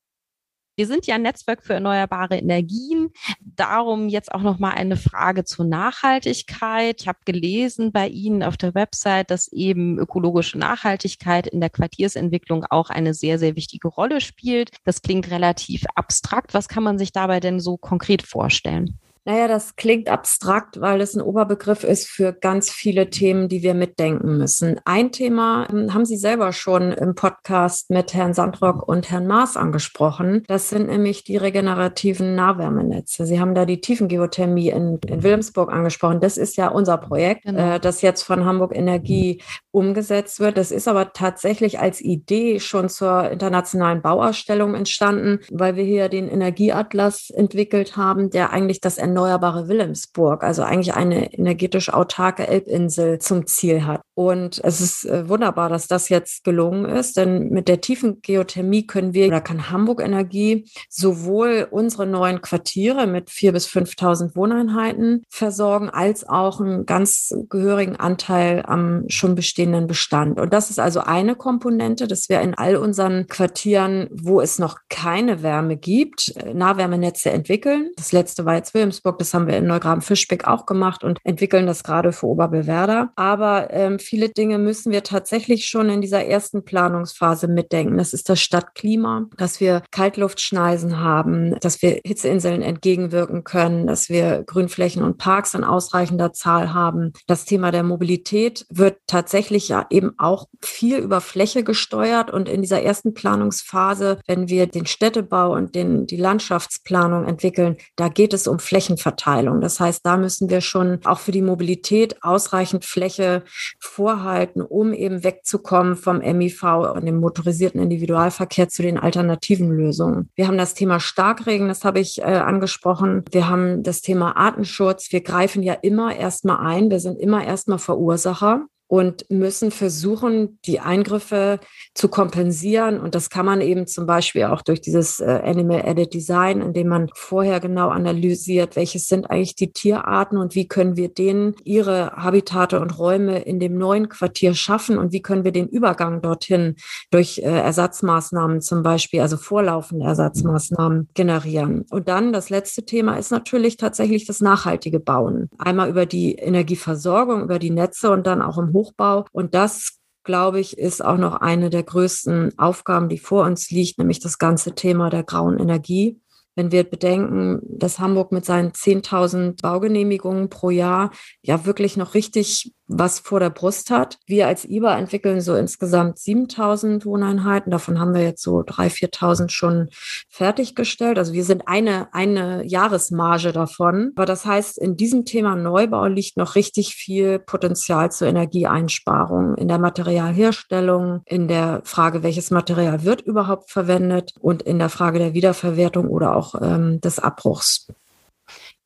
Wir 0.81 0.87
sind 0.87 1.07
ja 1.07 1.17
ein 1.17 1.23
Netzwerk 1.23 1.63
für 1.63 1.75
erneuerbare 1.75 2.39
Energien. 2.39 3.11
Darum 3.43 4.09
jetzt 4.09 4.33
auch 4.33 4.41
noch 4.41 4.59
mal 4.59 4.71
eine 4.71 4.97
Frage 4.97 5.45
zur 5.45 5.67
Nachhaltigkeit. 5.67 7.03
Ich 7.03 7.07
habe 7.07 7.19
gelesen 7.27 7.93
bei 7.93 8.09
Ihnen 8.09 8.43
auf 8.43 8.57
der 8.57 8.75
Website, 8.75 9.31
dass 9.31 9.53
eben 9.53 9.99
ökologische 9.99 10.57
Nachhaltigkeit 10.57 11.47
in 11.47 11.61
der 11.61 11.69
Quartiersentwicklung 11.69 12.65
auch 12.71 12.89
eine 12.89 13.13
sehr, 13.13 13.39
sehr 13.39 13.57
wichtige 13.57 13.89
Rolle 13.89 14.23
spielt. 14.23 14.71
Das 14.85 15.03
klingt 15.03 15.31
relativ 15.31 15.85
abstrakt. 15.97 16.55
Was 16.55 16.67
kann 16.67 16.83
man 16.83 16.97
sich 16.97 17.13
dabei 17.13 17.41
denn 17.41 17.61
so 17.61 17.77
konkret 17.77 18.23
vorstellen? 18.23 18.99
Naja, 19.27 19.49
das 19.49 19.77
klingt 19.77 20.09
abstrakt, 20.09 20.81
weil 20.81 21.03
es 21.03 21.15
ein 21.15 21.21
Oberbegriff 21.21 21.85
ist 21.85 22.09
für 22.09 22.33
ganz 22.33 22.71
viele 22.71 23.11
Themen, 23.11 23.49
die 23.49 23.63
wir 23.63 23.75
mitdenken 23.75 24.39
müssen. 24.39 24.81
Ein 24.87 25.13
Thema 25.13 25.69
ähm, 25.71 25.93
haben 25.93 26.07
Sie 26.07 26.17
selber 26.17 26.53
schon 26.53 26.93
im 26.93 27.15
Podcast 27.15 27.91
mit 27.91 28.15
Herrn 28.15 28.33
Sandrock 28.33 28.89
und 28.89 29.11
Herrn 29.11 29.27
Maas 29.27 29.59
angesprochen. 29.59 30.43
Das 30.49 30.71
sind 30.71 30.89
nämlich 30.89 31.23
die 31.23 31.37
regenerativen 31.37 32.35
Nahwärmenetze. 32.35 33.27
Sie 33.27 33.39
haben 33.39 33.55
da 33.55 33.67
die 33.67 33.83
Tiefengeothermie 33.83 34.71
in, 34.71 34.99
in 35.07 35.23
Wilhelmsburg 35.23 35.71
angesprochen. 35.71 36.21
Das 36.21 36.39
ist 36.39 36.57
ja 36.57 36.69
unser 36.69 36.97
Projekt, 36.97 37.45
genau. 37.45 37.75
äh, 37.75 37.81
das 37.81 38.01
jetzt 38.01 38.23
von 38.23 38.47
Hamburg 38.47 38.75
Energie 38.75 39.43
umgesetzt 39.71 40.41
wird. 40.41 40.57
Das 40.57 40.71
ist 40.71 40.89
aber 40.89 41.13
tatsächlich 41.13 41.79
als 41.79 42.01
Idee 42.01 42.59
schon 42.59 42.89
zur 42.89 43.31
internationalen 43.31 44.01
Bauausstellung 44.01 44.75
entstanden, 44.75 45.41
weil 45.51 45.77
wir 45.77 45.85
hier 45.85 46.09
den 46.09 46.29
Energieatlas 46.29 47.31
entwickelt 47.31 47.97
haben, 47.99 48.31
der 48.31 48.51
eigentlich 48.51 48.81
das 48.81 48.99
erneuerbare 49.11 49.69
Wilhelmsburg, 49.69 50.45
also 50.45 50.63
eigentlich 50.63 50.95
eine 50.95 51.33
energetisch 51.35 51.93
autarke 51.93 52.47
Elbinsel 52.47 53.19
zum 53.19 53.47
Ziel 53.47 53.85
hat. 53.85 54.03
Und 54.15 54.61
es 54.63 54.81
ist 54.81 55.05
äh, 55.07 55.29
wunderbar, 55.29 55.69
dass 55.69 55.89
das 55.89 56.09
jetzt 56.09 56.45
gelungen 56.45 56.85
ist, 56.85 57.17
denn 57.17 57.49
mit 57.49 57.69
der 57.69 57.81
tiefen 57.81 58.21
Geothermie 58.23 58.87
können 58.87 59.15
wir 59.15 59.27
oder 59.27 59.41
kann 59.41 59.71
Hamburg 59.71 60.03
Energie 60.03 60.69
sowohl 60.89 61.67
unsere 61.71 62.07
neuen 62.07 62.41
Quartiere 62.43 63.07
mit 63.07 63.31
vier 63.31 63.53
bis 63.53 63.67
5.000 63.67 64.37
Wohneinheiten 64.37 65.23
versorgen, 65.29 65.89
als 65.91 66.29
auch 66.29 66.61
einen 66.61 66.87
ganz 66.87 67.35
gehörigen 67.49 67.97
Anteil 67.97 68.63
am 68.67 69.05
schon 69.09 69.35
bestehenden 69.35 69.87
Bestand. 69.87 70.39
Und 70.39 70.53
das 70.53 70.71
ist 70.71 70.79
also 70.79 71.01
eine 71.01 71.35
Komponente, 71.35 72.07
dass 72.07 72.29
wir 72.29 72.41
in 72.43 72.55
all 72.55 72.77
unseren 72.77 73.27
Quartieren, 73.27 74.09
wo 74.13 74.41
es 74.41 74.59
noch 74.59 74.79
keine 74.89 75.43
Wärme 75.43 75.77
gibt, 75.77 76.37
äh, 76.37 76.55
Nahwärmenetze 76.55 77.31
entwickeln. 77.31 77.91
Das 77.97 78.13
letzte 78.13 78.45
war 78.45 78.55
jetzt 78.55 78.75
Wilhelmsburg 78.75 79.00
Wilhelmsburg. 79.01 79.19
Das 79.19 79.35
haben 79.35 79.47
wir 79.47 79.57
in 79.57 79.67
Neugraben-Fischbeck 79.67 80.47
auch 80.47 80.67
gemacht 80.67 81.05
und 81.05 81.19
entwickeln 81.25 81.67
das 81.67 81.83
gerade 81.83 82.13
für 82.13 82.27
Oberbewerder. 82.27 83.11
Aber 83.17 83.73
ähm, 83.73 83.99
viele 83.99 84.29
Dinge 84.29 84.59
müssen 84.59 84.93
wir 84.93 85.03
tatsächlich 85.03 85.67
schon 85.67 85.89
in 85.89 86.01
dieser 86.01 86.25
ersten 86.25 86.65
Planungsphase 86.65 87.49
mitdenken. 87.49 87.99
Das 87.99 88.13
ist 88.13 88.29
das 88.29 88.41
Stadtklima, 88.41 89.27
dass 89.37 89.61
wir 89.61 89.83
Kaltluftschneisen 89.91 90.99
haben, 91.01 91.59
dass 91.61 91.83
wir 91.83 92.01
Hitzeinseln 92.05 92.63
entgegenwirken 92.63 93.45
können, 93.45 93.87
dass 93.87 94.09
wir 94.09 94.45
Grünflächen 94.45 95.03
und 95.03 95.19
Parks 95.19 95.55
in 95.55 95.65
ausreichender 95.65 96.33
Zahl 96.33 96.73
haben. 96.75 97.13
Das 97.27 97.45
Thema 97.45 97.71
der 97.71 97.83
Mobilität 97.83 98.67
wird 98.71 98.99
tatsächlich 99.07 99.69
ja 99.69 99.87
eben 99.91 100.13
auch 100.19 100.47
viel 100.63 100.99
über 100.99 101.21
Fläche 101.21 101.65
gesteuert 101.65 102.31
und 102.31 102.49
in 102.49 102.63
dieser 102.63 102.83
ersten 102.83 103.15
Planungsphase, 103.15 104.21
wenn 104.27 104.49
wir 104.49 104.67
den 104.67 104.87
Städtebau 104.87 105.53
und 105.53 105.75
den, 105.75 106.07
die 106.07 106.17
Landschaftsplanung 106.17 107.27
entwickeln, 107.27 107.77
da 107.97 108.09
geht 108.09 108.35
es 108.35 108.47
um 108.47 108.59
Flächen 108.59 108.90
Flächenverteilung. 108.97 109.61
Das 109.61 109.81
heißt, 109.81 110.05
da 110.05 110.17
müssen 110.17 110.51
wir 110.51 110.61
schon 110.61 111.01
auch 111.05 111.19
für 111.19 111.33
die 111.33 111.43
Mobilität 111.43 112.23
ausreichend 112.23 112.85
Fläche 112.85 113.43
vorhalten, 113.79 114.63
um 114.63 114.93
eben 114.93 115.25
wegzukommen 115.25 115.97
vom 115.97 116.19
MIV 116.19 116.63
und 116.95 117.07
dem 117.07 117.19
motorisierten 117.19 117.81
Individualverkehr 117.81 118.69
zu 118.69 118.83
den 118.83 118.99
alternativen 118.99 119.71
Lösungen. 119.71 120.31
Wir 120.35 120.47
haben 120.47 120.59
das 120.59 120.75
Thema 120.75 121.01
Starkregen, 121.01 121.69
das 121.69 121.85
habe 121.85 122.01
ich 122.01 122.21
äh, 122.21 122.25
angesprochen. 122.25 123.25
Wir 123.31 123.49
haben 123.49 123.83
das 123.83 124.03
Thema 124.03 124.37
Artenschutz. 124.37 125.13
Wir 125.13 125.23
greifen 125.23 125.63
ja 125.63 125.75
immer 125.75 126.15
erstmal 126.15 126.59
ein. 126.59 126.91
Wir 126.91 127.01
sind 127.01 127.19
immer 127.19 127.45
erstmal 127.45 127.79
Verursacher 127.79 128.67
und 128.91 129.31
müssen 129.31 129.71
versuchen, 129.71 130.59
die 130.65 130.81
Eingriffe 130.81 131.61
zu 131.95 132.09
kompensieren. 132.09 132.99
Und 132.99 133.15
das 133.15 133.31
kann 133.31 133.47
man 133.47 133.61
eben 133.61 133.87
zum 133.87 134.05
Beispiel 134.05 134.47
auch 134.47 134.63
durch 134.63 134.81
dieses 134.81 135.21
äh, 135.21 135.43
Animal 135.45 135.83
Edit 135.87 136.13
Design, 136.13 136.61
indem 136.61 136.89
man 136.89 137.09
vorher 137.15 137.61
genau 137.61 137.91
analysiert, 137.91 138.75
welches 138.75 139.07
sind 139.07 139.31
eigentlich 139.31 139.55
die 139.55 139.73
Tierarten 139.73 140.39
und 140.39 140.57
wie 140.57 140.67
können 140.67 140.97
wir 140.97 141.09
denen 141.09 141.55
ihre 141.63 142.17
Habitate 142.17 142.81
und 142.81 142.99
Räume 142.99 143.43
in 143.43 143.61
dem 143.61 143.79
neuen 143.79 144.09
Quartier 144.09 144.55
schaffen 144.55 144.99
und 144.99 145.13
wie 145.13 145.23
können 145.23 145.45
wir 145.45 145.53
den 145.53 145.69
Übergang 145.69 146.21
dorthin 146.21 146.75
durch 147.13 147.39
äh, 147.39 147.43
Ersatzmaßnahmen 147.43 148.61
zum 148.61 148.83
Beispiel, 148.83 149.21
also 149.21 149.37
vorlaufende 149.37 150.05
Ersatzmaßnahmen 150.05 151.11
generieren. 151.15 151.87
Und 151.91 152.09
dann 152.09 152.33
das 152.33 152.51
letzte 152.51 152.85
Thema 152.85 153.19
ist 153.19 153.31
natürlich 153.31 153.77
tatsächlich 153.77 154.27
das 154.27 154.41
nachhaltige 154.41 154.99
Bauen. 154.99 155.49
Einmal 155.59 155.89
über 155.89 156.07
die 156.07 156.35
Energieversorgung, 156.35 157.45
über 157.45 157.61
die 157.61 157.71
Netze 157.71 158.11
und 158.11 158.27
dann 158.27 158.43
auch 158.43 158.59
im 158.59 158.73
Hochbau. 158.81 159.27
Und 159.33 159.55
das 159.55 160.01
glaube 160.25 160.61
ich, 160.61 160.79
ist 160.79 161.05
auch 161.05 161.17
noch 161.17 161.41
eine 161.41 161.71
der 161.71 161.83
größten 161.83 162.59
Aufgaben, 162.59 163.09
die 163.09 163.19
vor 163.19 163.45
uns 163.45 163.71
liegt, 163.71 163.99
nämlich 163.99 164.21
das 164.21 164.39
ganze 164.39 164.75
Thema 164.75 165.11
der 165.11 165.23
grauen 165.25 165.59
Energie. 165.59 166.21
Wenn 166.57 166.73
wir 166.73 166.85
bedenken, 166.85 167.61
dass 167.63 167.99
Hamburg 167.99 168.33
mit 168.33 168.45
seinen 168.45 168.73
10.000 168.73 169.63
Baugenehmigungen 169.63 170.51
pro 170.51 170.71
Jahr 170.71 171.11
ja 171.43 171.65
wirklich 171.65 171.97
noch 171.97 172.15
richtig 172.15 172.73
was 172.91 173.21
vor 173.21 173.39
der 173.39 173.51
Brust 173.51 173.91
hat. 173.91 174.19
Wir 174.27 174.49
als 174.49 174.65
IBA 174.65 174.99
entwickeln 174.99 175.41
so 175.41 175.55
insgesamt 175.55 176.19
7000 176.19 177.07
Wohneinheiten. 177.07 177.71
Davon 177.71 178.01
haben 178.01 178.15
wir 178.15 178.23
jetzt 178.23 178.43
so 178.43 178.59
3.000, 178.59 179.15
4.000 179.15 179.49
schon 179.51 179.89
fertiggestellt. 180.29 181.17
Also 181.17 181.33
wir 181.33 181.45
sind 181.45 181.63
eine, 181.67 182.13
eine 182.13 182.67
Jahresmarge 182.67 183.53
davon. 183.53 184.13
Aber 184.17 184.27
das 184.27 184.45
heißt, 184.45 184.77
in 184.79 184.97
diesem 184.97 185.25
Thema 185.25 185.55
Neubau 185.55 186.07
liegt 186.07 186.37
noch 186.37 186.57
richtig 186.57 186.97
viel 186.97 187.39
Potenzial 187.39 188.11
zur 188.11 188.27
Energieeinsparung 188.27 189.55
in 189.55 189.69
der 189.69 189.79
Materialherstellung, 189.79 191.23
in 191.27 191.47
der 191.47 191.83
Frage, 191.85 192.25
welches 192.25 192.51
Material 192.51 193.05
wird 193.05 193.21
überhaupt 193.21 193.71
verwendet 193.71 194.35
und 194.41 194.63
in 194.63 194.81
der 194.81 194.89
Frage 194.89 195.21
der 195.21 195.35
Wiederverwertung 195.35 196.09
oder 196.09 196.35
auch 196.35 196.57
ähm, 196.61 197.01
des 197.01 197.21
Abbruchs. 197.21 197.87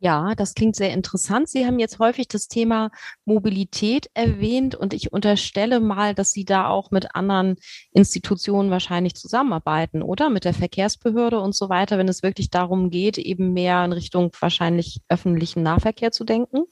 Ja, 0.04 0.34
das 0.34 0.52
klingt 0.52 0.76
sehr 0.76 0.92
interessant. 0.92 1.48
Sie 1.48 1.64
haben 1.64 1.78
jetzt 1.78 1.98
häufig 1.98 2.28
das 2.28 2.46
Thema 2.46 2.90
Mobilität 3.24 4.10
erwähnt 4.12 4.74
und 4.74 4.92
ich 4.92 5.14
unterstelle 5.14 5.80
mal, 5.80 6.14
dass 6.14 6.30
Sie 6.30 6.44
da 6.44 6.68
auch 6.68 6.90
mit 6.90 7.14
anderen 7.14 7.56
Institutionen 7.92 8.70
wahrscheinlich 8.70 9.14
zusammenarbeiten, 9.14 10.02
oder? 10.02 10.28
Mit 10.28 10.44
der 10.44 10.52
Verkehrsbehörde 10.52 11.40
und 11.40 11.54
so 11.54 11.70
weiter, 11.70 11.96
wenn 11.96 12.06
es 12.06 12.22
wirklich 12.22 12.50
darum 12.50 12.90
geht, 12.90 13.16
eben 13.16 13.54
mehr 13.54 13.82
in 13.82 13.92
Richtung 13.92 14.30
wahrscheinlich 14.38 15.00
öffentlichen 15.08 15.62
Nahverkehr 15.62 16.12
zu 16.12 16.24
denken? 16.24 16.64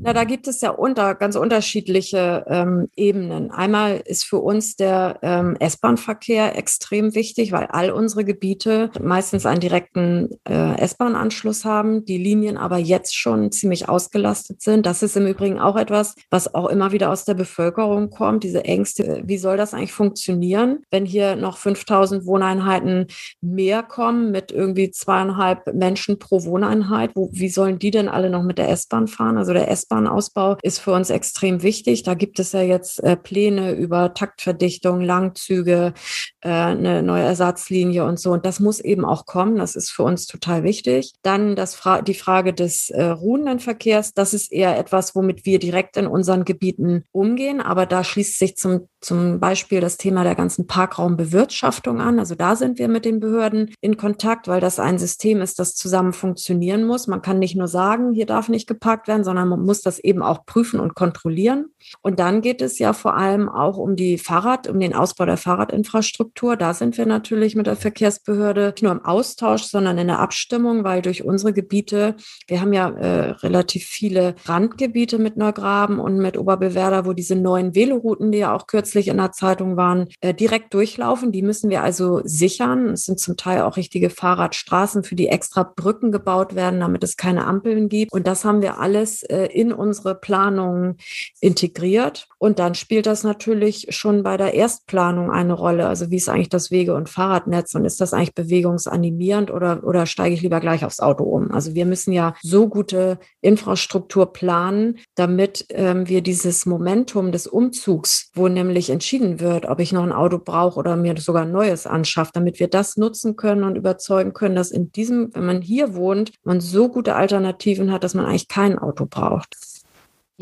Na, 0.00 0.14
da 0.14 0.24
gibt 0.24 0.48
es 0.48 0.62
ja 0.62 0.70
unter, 0.70 1.14
ganz 1.16 1.36
unterschiedliche 1.36 2.46
ähm, 2.48 2.88
Ebenen. 2.96 3.50
Einmal 3.50 4.00
ist 4.06 4.24
für 4.24 4.38
uns 4.38 4.76
der 4.76 5.18
ähm, 5.20 5.54
S-Bahn-Verkehr 5.60 6.56
extrem 6.56 7.14
wichtig, 7.14 7.52
weil 7.52 7.66
all 7.66 7.90
unsere 7.90 8.24
Gebiete 8.24 8.90
meistens 8.98 9.44
einen 9.44 9.60
direkten 9.60 10.30
äh, 10.48 10.80
S-Bahn-Anschluss 10.80 11.66
haben. 11.66 12.06
Die 12.06 12.16
Linien 12.16 12.56
aber 12.70 12.78
jetzt 12.78 13.16
schon 13.16 13.50
ziemlich 13.50 13.88
ausgelastet 13.88 14.62
sind. 14.62 14.86
Das 14.86 15.02
ist 15.02 15.16
im 15.16 15.26
Übrigen 15.26 15.58
auch 15.58 15.74
etwas, 15.74 16.14
was 16.30 16.54
auch 16.54 16.68
immer 16.68 16.92
wieder 16.92 17.10
aus 17.10 17.24
der 17.24 17.34
Bevölkerung 17.34 18.10
kommt, 18.10 18.44
diese 18.44 18.64
Ängste. 18.64 19.22
Wie 19.24 19.38
soll 19.38 19.56
das 19.56 19.74
eigentlich 19.74 19.92
funktionieren, 19.92 20.84
wenn 20.92 21.04
hier 21.04 21.34
noch 21.34 21.58
5000 21.58 22.26
Wohneinheiten 22.26 23.08
mehr 23.40 23.82
kommen 23.82 24.30
mit 24.30 24.52
irgendwie 24.52 24.92
zweieinhalb 24.92 25.74
Menschen 25.74 26.20
pro 26.20 26.44
Wohneinheit? 26.44 27.10
Wo, 27.14 27.28
wie 27.32 27.48
sollen 27.48 27.80
die 27.80 27.90
denn 27.90 28.08
alle 28.08 28.30
noch 28.30 28.44
mit 28.44 28.58
der 28.58 28.68
S-Bahn 28.68 29.08
fahren? 29.08 29.36
Also 29.36 29.52
der 29.52 29.68
S-Bahn-Ausbau 29.68 30.56
ist 30.62 30.78
für 30.78 30.92
uns 30.92 31.10
extrem 31.10 31.64
wichtig. 31.64 32.04
Da 32.04 32.14
gibt 32.14 32.38
es 32.38 32.52
ja 32.52 32.62
jetzt 32.62 33.02
äh, 33.02 33.16
Pläne 33.16 33.72
über 33.72 34.14
Taktverdichtung, 34.14 35.00
Langzüge, 35.00 35.92
äh, 36.40 36.48
eine 36.48 37.02
neue 37.02 37.24
Ersatzlinie 37.24 38.04
und 38.04 38.20
so. 38.20 38.30
Und 38.30 38.46
das 38.46 38.60
muss 38.60 38.78
eben 38.78 39.04
auch 39.04 39.26
kommen. 39.26 39.56
Das 39.56 39.74
ist 39.74 39.90
für 39.90 40.04
uns 40.04 40.28
total 40.28 40.62
wichtig. 40.62 41.14
Dann 41.22 41.56
das 41.56 41.74
Fra 41.74 42.00
die 42.00 42.14
Frage 42.14 42.49
des 42.52 42.90
äh, 42.90 43.04
ruhenden 43.04 43.60
Verkehrs, 43.60 44.14
das 44.14 44.34
ist 44.34 44.52
eher 44.52 44.78
etwas, 44.78 45.14
womit 45.14 45.44
wir 45.46 45.58
direkt 45.58 45.96
in 45.96 46.06
unseren 46.06 46.44
Gebieten 46.44 47.04
umgehen. 47.12 47.60
Aber 47.60 47.86
da 47.86 48.04
schließt 48.04 48.38
sich 48.38 48.56
zum 48.56 48.88
zum 49.00 49.40
Beispiel 49.40 49.80
das 49.80 49.96
Thema 49.96 50.24
der 50.24 50.34
ganzen 50.34 50.66
Parkraumbewirtschaftung 50.66 52.00
an. 52.00 52.18
Also 52.18 52.34
da 52.34 52.56
sind 52.56 52.78
wir 52.78 52.88
mit 52.88 53.04
den 53.04 53.20
Behörden 53.20 53.74
in 53.80 53.96
Kontakt, 53.96 54.46
weil 54.48 54.60
das 54.60 54.78
ein 54.78 54.98
System 54.98 55.40
ist, 55.40 55.58
das 55.58 55.74
zusammen 55.74 56.12
funktionieren 56.12 56.84
muss. 56.84 57.06
Man 57.06 57.22
kann 57.22 57.38
nicht 57.38 57.56
nur 57.56 57.68
sagen, 57.68 58.12
hier 58.12 58.26
darf 58.26 58.48
nicht 58.48 58.66
geparkt 58.66 59.08
werden, 59.08 59.24
sondern 59.24 59.48
man 59.48 59.64
muss 59.64 59.80
das 59.80 59.98
eben 59.98 60.22
auch 60.22 60.44
prüfen 60.44 60.80
und 60.80 60.94
kontrollieren. 60.94 61.66
Und 62.02 62.20
dann 62.20 62.42
geht 62.42 62.60
es 62.60 62.78
ja 62.78 62.92
vor 62.92 63.16
allem 63.16 63.48
auch 63.48 63.78
um 63.78 63.96
die 63.96 64.18
Fahrrad, 64.18 64.68
um 64.68 64.78
den 64.78 64.94
Ausbau 64.94 65.24
der 65.24 65.38
Fahrradinfrastruktur. 65.38 66.56
Da 66.56 66.74
sind 66.74 66.98
wir 66.98 67.06
natürlich 67.06 67.56
mit 67.56 67.66
der 67.66 67.76
Verkehrsbehörde 67.76 68.72
nicht 68.72 68.82
nur 68.82 68.92
im 68.92 69.04
Austausch, 69.04 69.62
sondern 69.62 69.96
in 69.96 70.08
der 70.08 70.18
Abstimmung, 70.18 70.84
weil 70.84 71.00
durch 71.00 71.24
unsere 71.24 71.52
Gebiete, 71.52 72.16
wir 72.46 72.60
haben 72.60 72.72
ja 72.72 72.90
äh, 72.90 73.30
relativ 73.30 73.84
viele 73.86 74.34
Randgebiete 74.44 75.18
mit 75.18 75.36
Neugraben 75.36 75.98
und 75.98 76.18
mit 76.18 76.36
Oberbewerder, 76.36 77.06
wo 77.06 77.14
diese 77.14 77.36
neuen 77.36 77.74
Velorouten, 77.74 78.30
die 78.32 78.38
ja 78.38 78.54
auch 78.54 78.66
kürzlich 78.66 78.89
in 79.08 79.16
der 79.16 79.32
Zeitung 79.32 79.76
waren, 79.76 80.08
äh, 80.20 80.34
direkt 80.34 80.74
durchlaufen. 80.74 81.32
Die 81.32 81.42
müssen 81.42 81.70
wir 81.70 81.82
also 81.82 82.20
sichern. 82.24 82.90
Es 82.90 83.04
sind 83.04 83.20
zum 83.20 83.36
Teil 83.36 83.62
auch 83.62 83.76
richtige 83.76 84.10
Fahrradstraßen, 84.10 85.04
für 85.04 85.14
die 85.14 85.28
extra 85.28 85.62
Brücken 85.62 86.12
gebaut 86.12 86.54
werden, 86.54 86.80
damit 86.80 87.04
es 87.04 87.16
keine 87.16 87.46
Ampeln 87.46 87.88
gibt. 87.88 88.12
Und 88.12 88.26
das 88.26 88.44
haben 88.44 88.62
wir 88.62 88.78
alles 88.78 89.22
äh, 89.22 89.46
in 89.46 89.72
unsere 89.72 90.14
Planung 90.14 90.96
integriert. 91.40 92.28
Und 92.38 92.58
dann 92.58 92.74
spielt 92.74 93.06
das 93.06 93.22
natürlich 93.22 93.88
schon 93.90 94.22
bei 94.22 94.36
der 94.36 94.54
Erstplanung 94.54 95.30
eine 95.30 95.52
Rolle. 95.52 95.86
Also 95.86 96.10
wie 96.10 96.16
ist 96.16 96.28
eigentlich 96.28 96.48
das 96.48 96.70
Wege- 96.70 96.94
und 96.94 97.08
Fahrradnetz 97.08 97.74
und 97.74 97.84
ist 97.84 98.00
das 98.00 98.14
eigentlich 98.14 98.34
bewegungsanimierend 98.34 99.50
oder, 99.50 99.84
oder 99.84 100.06
steige 100.06 100.34
ich 100.34 100.40
lieber 100.40 100.60
gleich 100.60 100.84
aufs 100.84 101.00
Auto 101.00 101.24
um? 101.24 101.50
Also 101.50 101.74
wir 101.74 101.84
müssen 101.84 102.12
ja 102.12 102.34
so 102.42 102.68
gute 102.68 103.18
Infrastruktur 103.42 104.32
planen, 104.32 104.98
damit 105.16 105.66
ähm, 105.68 106.08
wir 106.08 106.22
dieses 106.22 106.64
Momentum 106.64 107.30
des 107.32 107.46
Umzugs, 107.46 108.30
wo 108.34 108.48
nämlich 108.48 108.79
entschieden 108.88 109.40
wird, 109.40 109.66
ob 109.66 109.80
ich 109.80 109.92
noch 109.92 110.02
ein 110.02 110.12
Auto 110.12 110.38
brauche 110.38 110.78
oder 110.78 110.96
mir 110.96 111.14
sogar 111.18 111.42
ein 111.42 111.52
neues 111.52 111.86
anschaffe, 111.86 112.30
damit 112.32 112.58
wir 112.60 112.68
das 112.68 112.96
nutzen 112.96 113.36
können 113.36 113.64
und 113.64 113.76
überzeugen 113.76 114.32
können, 114.32 114.54
dass 114.54 114.70
in 114.70 114.90
diesem, 114.92 115.34
wenn 115.34 115.44
man 115.44 115.60
hier 115.60 115.94
wohnt, 115.94 116.32
man 116.44 116.60
so 116.62 116.88
gute 116.88 117.16
Alternativen 117.16 117.92
hat, 117.92 118.04
dass 118.04 118.14
man 118.14 118.24
eigentlich 118.24 118.48
kein 118.48 118.78
Auto 118.78 119.04
braucht. 119.04 119.56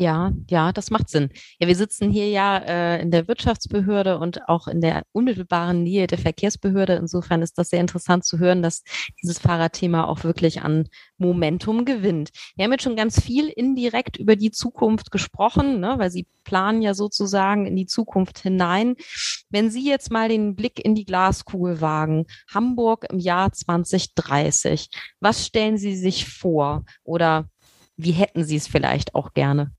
Ja, 0.01 0.31
ja, 0.49 0.71
das 0.71 0.91
macht 0.91 1.09
Sinn. 1.09 1.29
Ja, 1.59 1.67
wir 1.67 1.75
sitzen 1.75 2.09
hier 2.09 2.29
ja 2.29 2.57
äh, 2.59 3.01
in 3.01 3.11
der 3.11 3.27
Wirtschaftsbehörde 3.27 4.17
und 4.17 4.47
auch 4.47 4.69
in 4.69 4.79
der 4.79 5.03
unmittelbaren 5.11 5.83
Nähe 5.83 6.07
der 6.07 6.17
Verkehrsbehörde. 6.17 6.93
Insofern 6.93 7.41
ist 7.41 7.57
das 7.57 7.69
sehr 7.69 7.81
interessant 7.81 8.23
zu 8.23 8.39
hören, 8.39 8.61
dass 8.61 8.83
dieses 9.21 9.39
Fahrradthema 9.39 10.05
auch 10.05 10.23
wirklich 10.23 10.61
an 10.61 10.87
Momentum 11.17 11.83
gewinnt. 11.83 12.29
Wir 12.55 12.63
haben 12.63 12.71
jetzt 12.71 12.83
schon 12.83 12.95
ganz 12.95 13.21
viel 13.21 13.49
indirekt 13.49 14.15
über 14.15 14.37
die 14.37 14.51
Zukunft 14.51 15.11
gesprochen, 15.11 15.81
ne, 15.81 15.95
weil 15.97 16.11
Sie 16.11 16.27
planen 16.45 16.81
ja 16.81 16.93
sozusagen 16.93 17.65
in 17.65 17.75
die 17.75 17.85
Zukunft 17.85 18.39
hinein. 18.39 18.95
Wenn 19.49 19.69
Sie 19.69 19.85
jetzt 19.85 20.11
mal 20.11 20.29
den 20.29 20.55
Blick 20.55 20.79
in 20.79 20.95
die 20.95 21.03
Glaskugel 21.03 21.81
wagen, 21.81 22.25
Hamburg 22.49 23.05
im 23.11 23.19
Jahr 23.19 23.51
2030, 23.51 24.91
was 25.19 25.45
stellen 25.45 25.77
Sie 25.77 25.97
sich 25.97 26.25
vor 26.25 26.85
oder 27.03 27.49
wie 27.97 28.13
hätten 28.13 28.45
Sie 28.45 28.55
es 28.55 28.65
vielleicht 28.65 29.13
auch 29.13 29.33
gerne? 29.33 29.73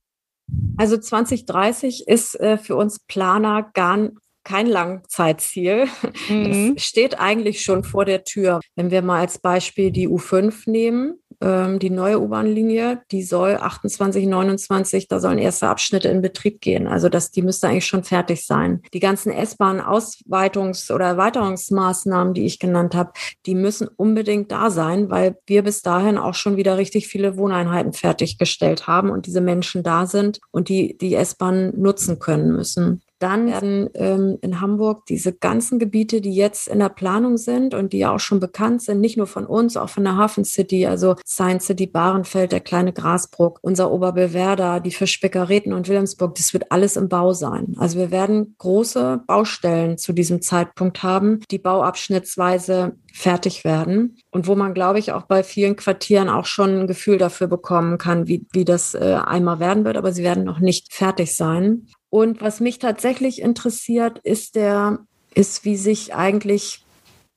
Also 0.77 0.97
2030 0.97 2.07
ist 2.07 2.39
äh, 2.39 2.57
für 2.57 2.75
uns 2.75 2.99
Planer 2.99 3.69
gar 3.73 4.09
kein 4.43 4.67
Langzeitziel. 4.67 5.87
Mhm. 6.27 6.75
Das 6.75 6.83
steht 6.83 7.19
eigentlich 7.19 7.61
schon 7.61 7.83
vor 7.83 8.05
der 8.05 8.23
Tür. 8.23 8.59
Wenn 8.75 8.91
wir 8.91 9.01
mal 9.01 9.19
als 9.19 9.39
Beispiel 9.39 9.91
die 9.91 10.07
U5 10.07 10.69
nehmen, 10.69 11.20
ähm, 11.41 11.79
die 11.79 11.89
neue 11.89 12.21
U-Bahn-Linie, 12.21 13.01
die 13.11 13.23
soll 13.23 13.57
28, 13.57 14.27
29, 14.27 15.07
da 15.07 15.19
sollen 15.19 15.39
erste 15.39 15.67
Abschnitte 15.67 16.07
in 16.07 16.21
Betrieb 16.21 16.61
gehen. 16.61 16.87
Also 16.87 17.09
das, 17.09 17.31
die 17.31 17.41
müsste 17.41 17.67
eigentlich 17.67 17.87
schon 17.87 18.03
fertig 18.03 18.45
sein. 18.45 18.81
Die 18.93 18.99
ganzen 18.99 19.31
S-Bahn-Ausweitungs- 19.31 20.93
oder 20.93 21.05
Erweiterungsmaßnahmen, 21.05 22.33
die 22.33 22.45
ich 22.45 22.59
genannt 22.59 22.95
habe, 22.95 23.11
die 23.45 23.55
müssen 23.55 23.87
unbedingt 23.87 24.51
da 24.51 24.69
sein, 24.69 25.09
weil 25.09 25.37
wir 25.47 25.63
bis 25.63 25.81
dahin 25.81 26.17
auch 26.17 26.35
schon 26.35 26.57
wieder 26.57 26.77
richtig 26.77 27.07
viele 27.07 27.37
Wohneinheiten 27.37 27.93
fertiggestellt 27.93 28.87
haben 28.87 29.09
und 29.09 29.25
diese 29.25 29.41
Menschen 29.41 29.83
da 29.83 30.05
sind 30.05 30.39
und 30.51 30.69
die 30.69 30.97
die 30.97 31.15
S-Bahn 31.15 31.73
nutzen 31.75 32.19
können 32.19 32.51
müssen. 32.55 33.01
Dann 33.21 33.45
werden 33.45 33.89
ähm, 33.93 34.39
in 34.41 34.61
Hamburg 34.61 35.05
diese 35.05 35.31
ganzen 35.31 35.77
Gebiete, 35.77 36.21
die 36.21 36.33
jetzt 36.33 36.67
in 36.67 36.79
der 36.79 36.89
Planung 36.89 37.37
sind 37.37 37.75
und 37.75 37.93
die 37.93 37.99
ja 37.99 38.15
auch 38.15 38.19
schon 38.19 38.39
bekannt 38.39 38.81
sind, 38.81 38.99
nicht 38.99 39.15
nur 39.15 39.27
von 39.27 39.45
uns, 39.45 39.77
auch 39.77 39.89
von 39.89 40.03
der 40.03 40.17
Hafen 40.17 40.43
City, 40.43 40.87
also 40.87 41.15
Science 41.23 41.67
City, 41.67 41.85
Bahrenfeld, 41.85 42.51
der 42.51 42.61
kleine 42.61 42.93
Grasbruck, 42.93 43.59
unser 43.61 43.91
Oberbewerder, 43.91 44.79
die 44.79 44.89
Fischbäckereten 44.89 45.71
und 45.71 45.87
Wilhelmsburg, 45.87 46.33
das 46.33 46.51
wird 46.51 46.71
alles 46.71 46.97
im 46.97 47.09
Bau 47.09 47.31
sein. 47.33 47.75
Also 47.77 47.99
wir 47.99 48.09
werden 48.09 48.55
große 48.57 49.21
Baustellen 49.27 49.99
zu 49.99 50.13
diesem 50.13 50.41
Zeitpunkt 50.41 51.03
haben, 51.03 51.41
die 51.51 51.59
bauabschnittsweise 51.59 52.95
fertig 53.13 53.63
werden 53.63 54.17
und 54.31 54.47
wo 54.47 54.55
man, 54.55 54.73
glaube 54.73 54.97
ich, 54.97 55.11
auch 55.11 55.23
bei 55.23 55.43
vielen 55.43 55.75
Quartieren 55.75 56.27
auch 56.27 56.45
schon 56.45 56.81
ein 56.81 56.87
Gefühl 56.87 57.19
dafür 57.19 57.45
bekommen 57.45 57.99
kann, 57.99 58.27
wie, 58.27 58.47
wie 58.51 58.65
das 58.65 58.95
äh, 58.95 59.19
einmal 59.23 59.59
werden 59.59 59.85
wird, 59.85 59.97
aber 59.97 60.11
sie 60.11 60.23
werden 60.23 60.43
noch 60.43 60.59
nicht 60.59 60.91
fertig 60.91 61.35
sein. 61.35 61.85
Und 62.11 62.41
was 62.41 62.59
mich 62.59 62.77
tatsächlich 62.77 63.41
interessiert, 63.41 64.19
ist 64.19 64.55
der, 64.55 64.99
ist, 65.33 65.63
wie 65.63 65.77
sich 65.77 66.13
eigentlich 66.13 66.85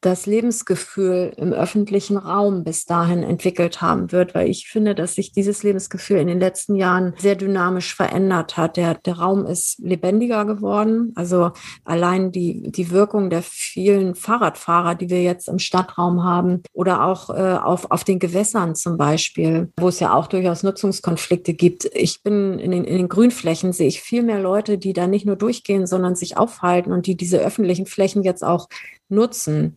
das 0.05 0.27
Lebensgefühl 0.27 1.33
im 1.37 1.53
öffentlichen 1.55 2.19
Raum 2.19 2.63
bis 2.63 2.85
dahin 2.85 3.23
entwickelt 3.23 3.81
haben 3.81 4.13
wird, 4.13 4.35
weil 4.35 4.51
ich 4.51 4.69
finde, 4.69 4.95
dass 4.95 5.15
sich 5.15 5.33
dieses 5.33 5.63
Lebensgefühl 5.63 6.19
in 6.19 6.27
den 6.27 6.40
letzten 6.40 6.75
Jahren 6.75 7.14
sehr 7.17 7.37
dynamisch 7.37 7.95
verändert 7.95 8.59
hat. 8.59 8.77
Der, 8.77 8.95
der 8.95 9.19
Raum 9.19 9.47
ist 9.47 9.79
lebendiger 9.79 10.45
geworden. 10.45 11.12
Also 11.14 11.53
allein 11.85 12.33
die, 12.33 12.71
die 12.71 12.90
Wirkung 12.90 13.31
der 13.31 13.43
vielen 13.43 14.14
Fahrradfahrer, 14.14 14.95
die 14.95 15.09
wir 15.09 15.23
jetzt 15.23 15.49
im 15.49 15.59
Stadtraum 15.59 16.23
haben 16.23 16.62
oder 16.75 17.05
auch 17.05 17.31
äh, 17.31 17.57
auf, 17.57 17.90
auf 17.90 18.05
den 18.05 18.19
Gewässern 18.19 18.75
zum 18.75 18.99
Beispiel, 18.99 19.71
wo 19.79 19.88
es 19.88 20.01
ja 20.01 20.12
auch 20.12 20.27
durchaus 20.27 20.62
Nutzungskonflikte 20.62 21.55
gibt. 21.55 21.87
Ich 21.95 22.23
bin 22.23 22.59
in 22.59 22.73
den, 22.73 22.85
in 22.85 22.99
den 22.99 23.09
Grünflächen 23.09 23.73
sehe 23.73 23.88
ich 23.88 24.03
viel 24.03 24.23
mehr 24.23 24.40
Leute, 24.40 24.77
die 24.77 24.93
da 24.93 25.07
nicht 25.07 25.25
nur 25.25 25.37
durchgehen, 25.37 25.87
sondern 25.87 26.14
sich 26.14 26.37
aufhalten 26.37 26.93
und 26.93 27.07
die 27.07 27.17
diese 27.17 27.38
öffentlichen 27.38 27.87
Flächen 27.87 28.23
jetzt 28.23 28.45
auch 28.45 28.69
nutzen. 29.14 29.74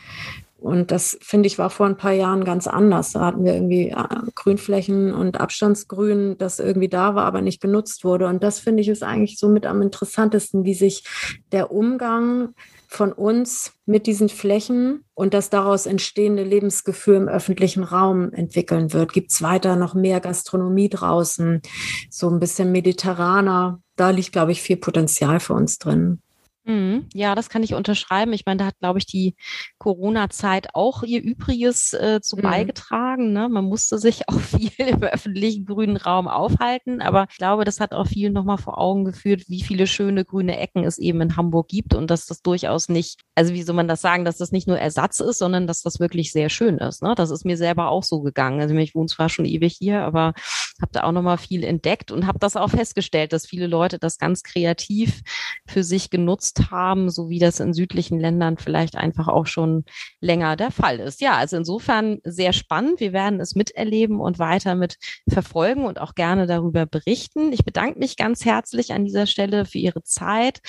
Und 0.59 0.89
das, 0.89 1.17
finde 1.21 1.47
ich, 1.47 1.59
war 1.59 1.69
vor 1.69 1.85
ein 1.85 1.97
paar 1.97 2.13
Jahren 2.13 2.43
ganz 2.43 2.65
anders. 2.65 3.11
Da 3.11 3.25
hatten 3.25 3.43
wir 3.45 3.53
irgendwie 3.53 3.89
äh, 3.89 4.31
Grünflächen 4.33 5.13
und 5.13 5.39
Abstandsgrün, 5.39 6.37
das 6.39 6.59
irgendwie 6.59 6.89
da 6.89 7.13
war, 7.13 7.25
aber 7.25 7.41
nicht 7.41 7.61
genutzt 7.61 8.03
wurde. 8.03 8.27
Und 8.27 8.43
das, 8.43 8.59
finde 8.59 8.81
ich, 8.81 8.89
ist 8.89 9.03
eigentlich 9.03 9.37
so 9.37 9.49
mit 9.49 9.67
am 9.67 9.83
interessantesten, 9.83 10.65
wie 10.65 10.73
sich 10.73 11.03
der 11.51 11.71
Umgang 11.71 12.55
von 12.87 13.11
uns 13.11 13.73
mit 13.85 14.07
diesen 14.07 14.29
Flächen 14.29 15.03
und 15.13 15.33
das 15.33 15.49
daraus 15.49 15.85
entstehende 15.85 16.43
Lebensgefühl 16.43 17.15
im 17.15 17.27
öffentlichen 17.27 17.83
Raum 17.83 18.31
entwickeln 18.31 18.93
wird. 18.93 19.13
Gibt 19.13 19.31
es 19.31 19.41
weiter 19.41 19.75
noch 19.75 19.93
mehr 19.93 20.21
Gastronomie 20.21 20.89
draußen, 20.89 21.61
so 22.09 22.29
ein 22.29 22.39
bisschen 22.39 22.71
mediterraner? 22.71 23.81
Da 23.95 24.09
liegt, 24.09 24.31
glaube 24.31 24.53
ich, 24.53 24.61
viel 24.61 24.77
Potenzial 24.77 25.39
für 25.39 25.53
uns 25.53 25.77
drin. 25.77 26.21
Mhm. 26.67 27.07
Ja, 27.13 27.33
das 27.33 27.47
kann 27.47 27.63
ich 27.63 27.73
unterschreiben. 27.73 28.33
Ich 28.33 28.45
meine, 28.45 28.57
da 28.57 28.65
hat, 28.65 28.77
glaube 28.79 28.99
ich, 28.99 29.05
die 29.05 29.35
Corona-Zeit 29.77 30.75
auch 30.75 31.01
ihr 31.03 31.23
Übriges 31.23 31.93
äh, 31.93 32.19
zu 32.21 32.35
mhm. 32.35 32.41
beigetragen. 32.41 33.31
Ne? 33.31 33.47
Man 33.47 33.63
musste 33.63 33.97
sich 33.97 34.23
auch 34.27 34.39
viel 34.39 34.71
im 34.77 35.01
öffentlichen 35.01 35.65
grünen 35.65 35.95
Raum 35.95 36.27
aufhalten, 36.27 37.01
aber 37.01 37.27
ich 37.31 37.37
glaube, 37.37 37.63
das 37.63 37.79
hat 37.79 37.93
auch 37.93 38.07
vielen 38.07 38.33
nochmal 38.33 38.57
vor 38.57 38.77
Augen 38.77 39.05
geführt, 39.05 39.43
wie 39.47 39.63
viele 39.63 39.87
schöne 39.87 40.25
grüne 40.25 40.59
Ecken 40.59 40.83
es 40.83 40.97
eben 40.97 41.21
in 41.21 41.37
Hamburg 41.37 41.69
gibt 41.69 41.95
und 41.95 42.11
dass 42.11 42.25
das 42.25 42.41
durchaus 42.41 42.89
nicht, 42.89 43.21
also 43.35 43.53
wie 43.53 43.63
soll 43.63 43.75
man 43.75 43.87
das 43.87 44.01
sagen, 44.01 44.25
dass 44.25 44.37
das 44.37 44.51
nicht 44.51 44.67
nur 44.67 44.77
Ersatz 44.77 45.21
ist, 45.21 45.37
sondern 45.37 45.67
dass 45.67 45.83
das 45.83 46.01
wirklich 46.01 46.33
sehr 46.33 46.49
schön 46.49 46.79
ist. 46.79 47.01
Ne? 47.01 47.15
Das 47.15 47.31
ist 47.31 47.45
mir 47.45 47.55
selber 47.55 47.89
auch 47.89 48.03
so 48.03 48.19
gegangen. 48.21 48.59
Also 48.59 48.75
ich 48.75 48.93
wohne 48.93 49.07
zwar 49.07 49.29
schon 49.29 49.45
ewig 49.45 49.77
hier, 49.79 50.01
aber 50.01 50.33
habe 50.81 50.91
da 50.91 51.03
auch 51.03 51.13
nochmal 51.13 51.37
viel 51.37 51.63
entdeckt 51.63 52.11
und 52.11 52.27
habe 52.27 52.39
das 52.39 52.57
auch 52.57 52.69
festgestellt, 52.69 53.31
dass 53.31 53.47
viele 53.47 53.67
Leute 53.67 53.99
das 53.99 54.17
ganz 54.17 54.43
kreativ 54.43 55.21
für 55.65 55.83
sich 55.83 56.09
genutzt 56.09 56.56
haben, 56.71 57.09
so 57.09 57.29
wie 57.29 57.39
das 57.39 57.59
in 57.59 57.73
südlichen 57.73 58.19
Ländern 58.19 58.57
vielleicht 58.57 58.95
einfach 58.95 59.27
auch 59.27 59.45
schon 59.47 59.85
länger 60.21 60.55
der 60.55 60.71
Fall 60.71 60.99
ist. 60.99 61.21
Ja, 61.21 61.35
also 61.35 61.57
insofern 61.57 62.19
sehr 62.23 62.53
spannend. 62.53 62.99
Wir 62.99 63.13
werden 63.13 63.39
es 63.39 63.55
miterleben 63.55 64.19
und 64.19 64.39
weiter 64.39 64.75
mit 64.75 64.97
verfolgen 65.29 65.85
und 65.85 65.99
auch 65.99 66.15
gerne 66.15 66.47
darüber 66.47 66.85
berichten. 66.85 67.53
Ich 67.53 67.65
bedanke 67.65 67.99
mich 67.99 68.17
ganz 68.17 68.45
herzlich 68.45 68.93
an 68.93 69.05
dieser 69.05 69.25
Stelle 69.25 69.65
für 69.65 69.77
Ihre 69.77 70.03
Zeit, 70.03 70.61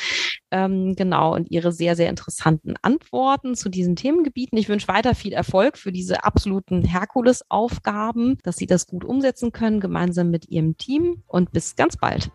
ähm, 0.50 0.94
genau, 0.96 1.34
und 1.34 1.50
Ihre 1.50 1.72
sehr, 1.72 1.96
sehr 1.96 2.08
interessanten 2.08 2.74
Antworten 2.82 3.54
zu 3.54 3.68
diesen 3.68 3.96
Themengebieten. 3.96 4.58
Ich 4.58 4.68
wünsche 4.68 4.88
weiter 4.88 5.14
viel 5.14 5.32
Erfolg 5.32 5.78
für 5.78 5.92
diese 5.92 6.24
absoluten 6.24 6.82
Herkulesaufgaben, 6.82 8.38
dass 8.42 8.56
Sie 8.56 8.66
das 8.66 8.86
gut 8.86 9.04
umsetzen 9.04 9.52
können, 9.52 9.80
gemeinsam 9.80 10.30
mit 10.30 10.48
Ihrem 10.48 10.76
Team 10.76 11.22
und 11.26 11.52
bis 11.52 11.76
ganz 11.76 11.96
bald. 11.96 12.30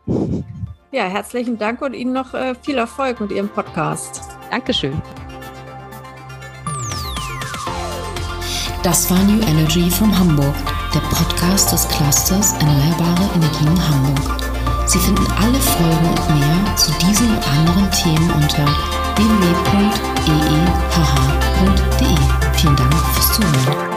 Ja, 0.94 1.06
herzlichen 1.06 1.58
Dank 1.58 1.82
und 1.82 1.96
Ihnen 1.96 2.14
noch 2.14 2.36
äh, 2.36 2.54
viel 2.54 2.78
Erfolg 2.78 3.20
mit 3.20 3.32
Ihrem 3.32 3.50
Podcast. 3.50 4.22
Dankeschön. 4.52 5.02
Das 8.84 9.10
war 9.10 9.18
New 9.24 9.42
Energy 9.42 9.90
von 9.90 10.16
Hamburg, 10.16 10.54
der 10.94 11.00
Podcast 11.00 11.72
des 11.72 11.88
Clusters 11.88 12.54
Erneuerbare 12.60 13.28
Energien 13.34 13.90
Hamburg. 13.90 14.38
Sie 14.86 15.00
finden 15.00 15.26
alle 15.42 15.60
Folgen 15.60 16.10
und 16.10 16.30
mehr 16.40 16.76
zu 16.76 16.92
diesen 17.00 17.28
und 17.38 17.48
anderen 17.48 17.90
Themen 17.90 18.30
unter 18.30 18.68
www.eehh.de. 19.16 20.44
E 22.02 22.14
e. 22.14 22.18
Vielen 22.54 22.76
Dank 22.76 22.94
fürs 22.94 23.34
Zuhören. 23.34 23.93